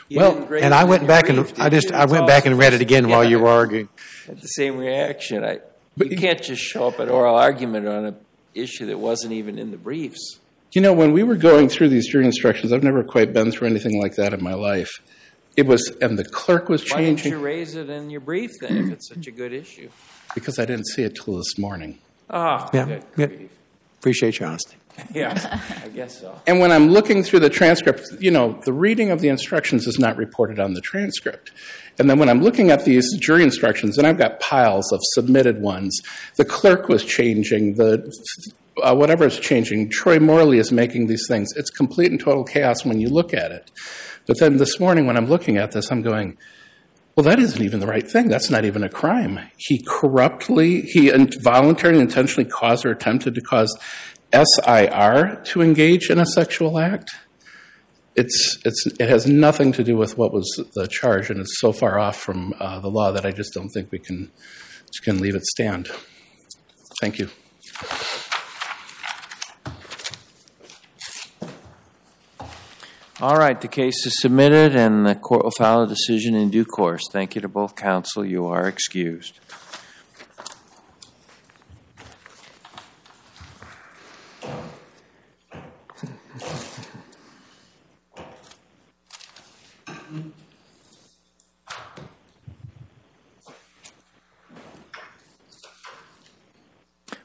You 0.08 0.18
Well, 0.20 0.48
And 0.54 0.74
I 0.74 0.84
went 0.84 1.02
your 1.02 1.08
back 1.08 1.28
and 1.28 1.52
I 1.58 1.68
just? 1.68 1.92
I 1.92 2.04
went 2.06 2.26
back 2.26 2.46
and 2.46 2.58
read 2.58 2.74
it 2.74 2.80
again 2.80 3.08
while 3.08 3.24
you 3.24 3.38
were 3.38 3.48
arguing. 3.48 3.88
Had 4.26 4.40
the 4.40 4.48
same 4.48 4.78
reaction. 4.78 5.44
I, 5.44 5.60
you 5.96 6.16
can't 6.16 6.42
just 6.42 6.62
show 6.62 6.88
up 6.88 7.00
at 7.00 7.08
oral 7.08 7.37
argument 7.37 7.87
on 7.87 8.04
an 8.04 8.16
issue 8.54 8.87
that 8.87 8.98
wasn't 8.98 9.32
even 9.32 9.58
in 9.58 9.70
the 9.70 9.76
briefs. 9.76 10.38
You 10.74 10.80
know, 10.80 10.92
when 10.92 11.12
we 11.12 11.22
were 11.22 11.37
going 11.37 11.68
through 11.68 11.88
these 11.88 12.08
jury 12.08 12.26
instructions, 12.26 12.72
I've 12.72 12.82
never 12.82 13.04
quite 13.04 13.32
been 13.32 13.52
through 13.52 13.68
anything 13.68 14.00
like 14.00 14.16
that 14.16 14.34
in 14.34 14.42
my 14.42 14.54
life. 14.54 14.90
It 15.56 15.66
was, 15.66 15.92
and 16.02 16.18
the 16.18 16.24
clerk 16.24 16.68
was 16.68 16.82
changing. 16.82 17.14
Why 17.14 17.14
didn't 17.14 17.24
you 17.26 17.38
raise 17.38 17.74
it 17.76 17.88
in 17.88 18.10
your 18.10 18.20
brief 18.20 18.50
then 18.60 18.76
if 18.76 18.90
it's 18.90 19.08
such 19.08 19.28
a 19.28 19.30
good 19.30 19.52
issue? 19.52 19.88
because 20.34 20.58
I 20.58 20.64
didn't 20.64 20.87
see 20.88 21.02
it 21.02 21.14
till 21.14 21.37
this 21.37 21.56
morning. 21.58 21.98
Oh, 22.28 22.68
Yeah, 22.72 23.00
good 23.14 23.30
yeah. 23.40 23.46
Appreciate 24.00 24.38
your 24.38 24.48
honesty. 24.48 24.76
Yeah, 25.12 25.60
I 25.84 25.88
guess 25.88 26.20
so. 26.20 26.40
And 26.46 26.60
when 26.60 26.70
I'm 26.70 26.90
looking 26.90 27.24
through 27.24 27.40
the 27.40 27.50
transcript, 27.50 28.02
you 28.20 28.30
know, 28.30 28.60
the 28.64 28.72
reading 28.72 29.10
of 29.10 29.20
the 29.20 29.26
instructions 29.26 29.88
is 29.88 29.98
not 29.98 30.16
reported 30.16 30.60
on 30.60 30.74
the 30.74 30.80
transcript. 30.80 31.50
And 31.98 32.08
then 32.08 32.20
when 32.20 32.28
I'm 32.28 32.40
looking 32.40 32.70
at 32.70 32.84
these 32.84 33.04
jury 33.18 33.42
instructions, 33.42 33.98
and 33.98 34.06
I've 34.06 34.18
got 34.18 34.38
piles 34.38 34.92
of 34.92 35.00
submitted 35.14 35.60
ones, 35.60 36.00
the 36.37 36.44
clerk 36.44 36.88
was 36.88 37.04
changing, 37.04 37.74
the 37.74 38.08
uh, 38.82 38.94
whatever 38.94 39.26
is 39.26 39.38
changing, 39.38 39.90
Troy 39.90 40.18
Morley 40.18 40.58
is 40.58 40.72
making 40.72 41.06
these 41.06 41.24
things. 41.28 41.52
It's 41.56 41.70
complete 41.70 42.10
and 42.10 42.20
total 42.20 42.44
chaos 42.44 42.84
when 42.84 43.00
you 43.00 43.08
look 43.08 43.32
at 43.32 43.52
it. 43.52 43.70
But 44.26 44.38
then 44.40 44.56
this 44.56 44.80
morning 44.80 45.06
when 45.06 45.16
I'm 45.16 45.26
looking 45.26 45.56
at 45.56 45.72
this, 45.72 45.90
I'm 45.90 46.02
going, 46.02 46.37
well, 47.16 47.24
that 47.24 47.38
isn't 47.38 47.62
even 47.62 47.80
the 47.80 47.87
right 47.87 48.08
thing. 48.08 48.28
That's 48.28 48.50
not 48.50 48.64
even 48.64 48.82
a 48.82 48.88
crime. 48.88 49.38
He 49.56 49.84
corruptly, 49.87 50.82
he 50.82 51.10
voluntarily, 51.42 52.00
intentionally 52.00 52.48
caused 52.48 52.84
or 52.84 52.90
attempted 52.90 53.34
to 53.37 53.40
cause 53.40 53.76
SIR 54.32 55.40
to 55.44 55.62
engage 55.62 56.10
in 56.10 56.18
a 56.18 56.26
sexual 56.26 56.78
act. 56.78 57.10
It's, 58.16 58.58
it's, 58.64 58.87
it 58.98 59.08
has 59.08 59.26
nothing 59.26 59.72
to 59.72 59.84
do 59.84 59.96
with 59.96 60.16
what 60.18 60.32
was 60.32 60.48
the 60.74 60.87
charge, 60.88 61.30
and 61.30 61.40
it's 61.40 61.60
so 61.60 61.72
far 61.72 61.98
off 61.98 62.16
from 62.16 62.54
uh, 62.60 62.80
the 62.80 62.90
law 62.90 63.12
that 63.12 63.26
I 63.26 63.32
just 63.32 63.52
don't 63.54 63.70
think 63.70 63.90
we 63.90 63.98
can, 63.98 64.30
can 65.02 65.20
leave 65.20 65.34
it 65.34 65.44
stand. 65.44 65.88
Thank 67.00 67.18
you. 67.18 67.28
All 73.26 73.38
right, 73.38 73.58
the 73.58 73.68
case 73.68 74.04
is 74.04 74.20
submitted 74.20 74.76
and 74.76 75.06
the 75.06 75.14
court 75.14 75.44
will 75.44 75.50
file 75.50 75.84
a 75.84 75.87
decision 75.87 76.34
in 76.34 76.50
due 76.50 76.66
course. 76.66 77.08
Thank 77.10 77.34
you 77.34 77.40
to 77.40 77.48
both 77.48 77.74
counsel. 77.74 78.22
You 78.22 78.44
are 78.48 78.68
excused. 78.68 79.40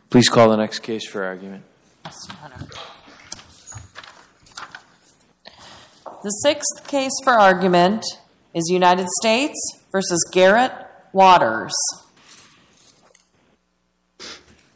Please 0.10 0.30
call 0.30 0.48
the 0.48 0.56
next 0.56 0.80
case 0.80 1.06
for 1.06 1.26
argument. 1.26 1.66
The 6.22 6.32
sixth 6.32 6.86
case 6.86 7.14
for 7.24 7.32
argument 7.32 8.04
is 8.54 8.70
United 8.70 9.08
States 9.22 9.58
versus 9.90 10.20
Garrett 10.34 10.74
Waters. 11.14 11.74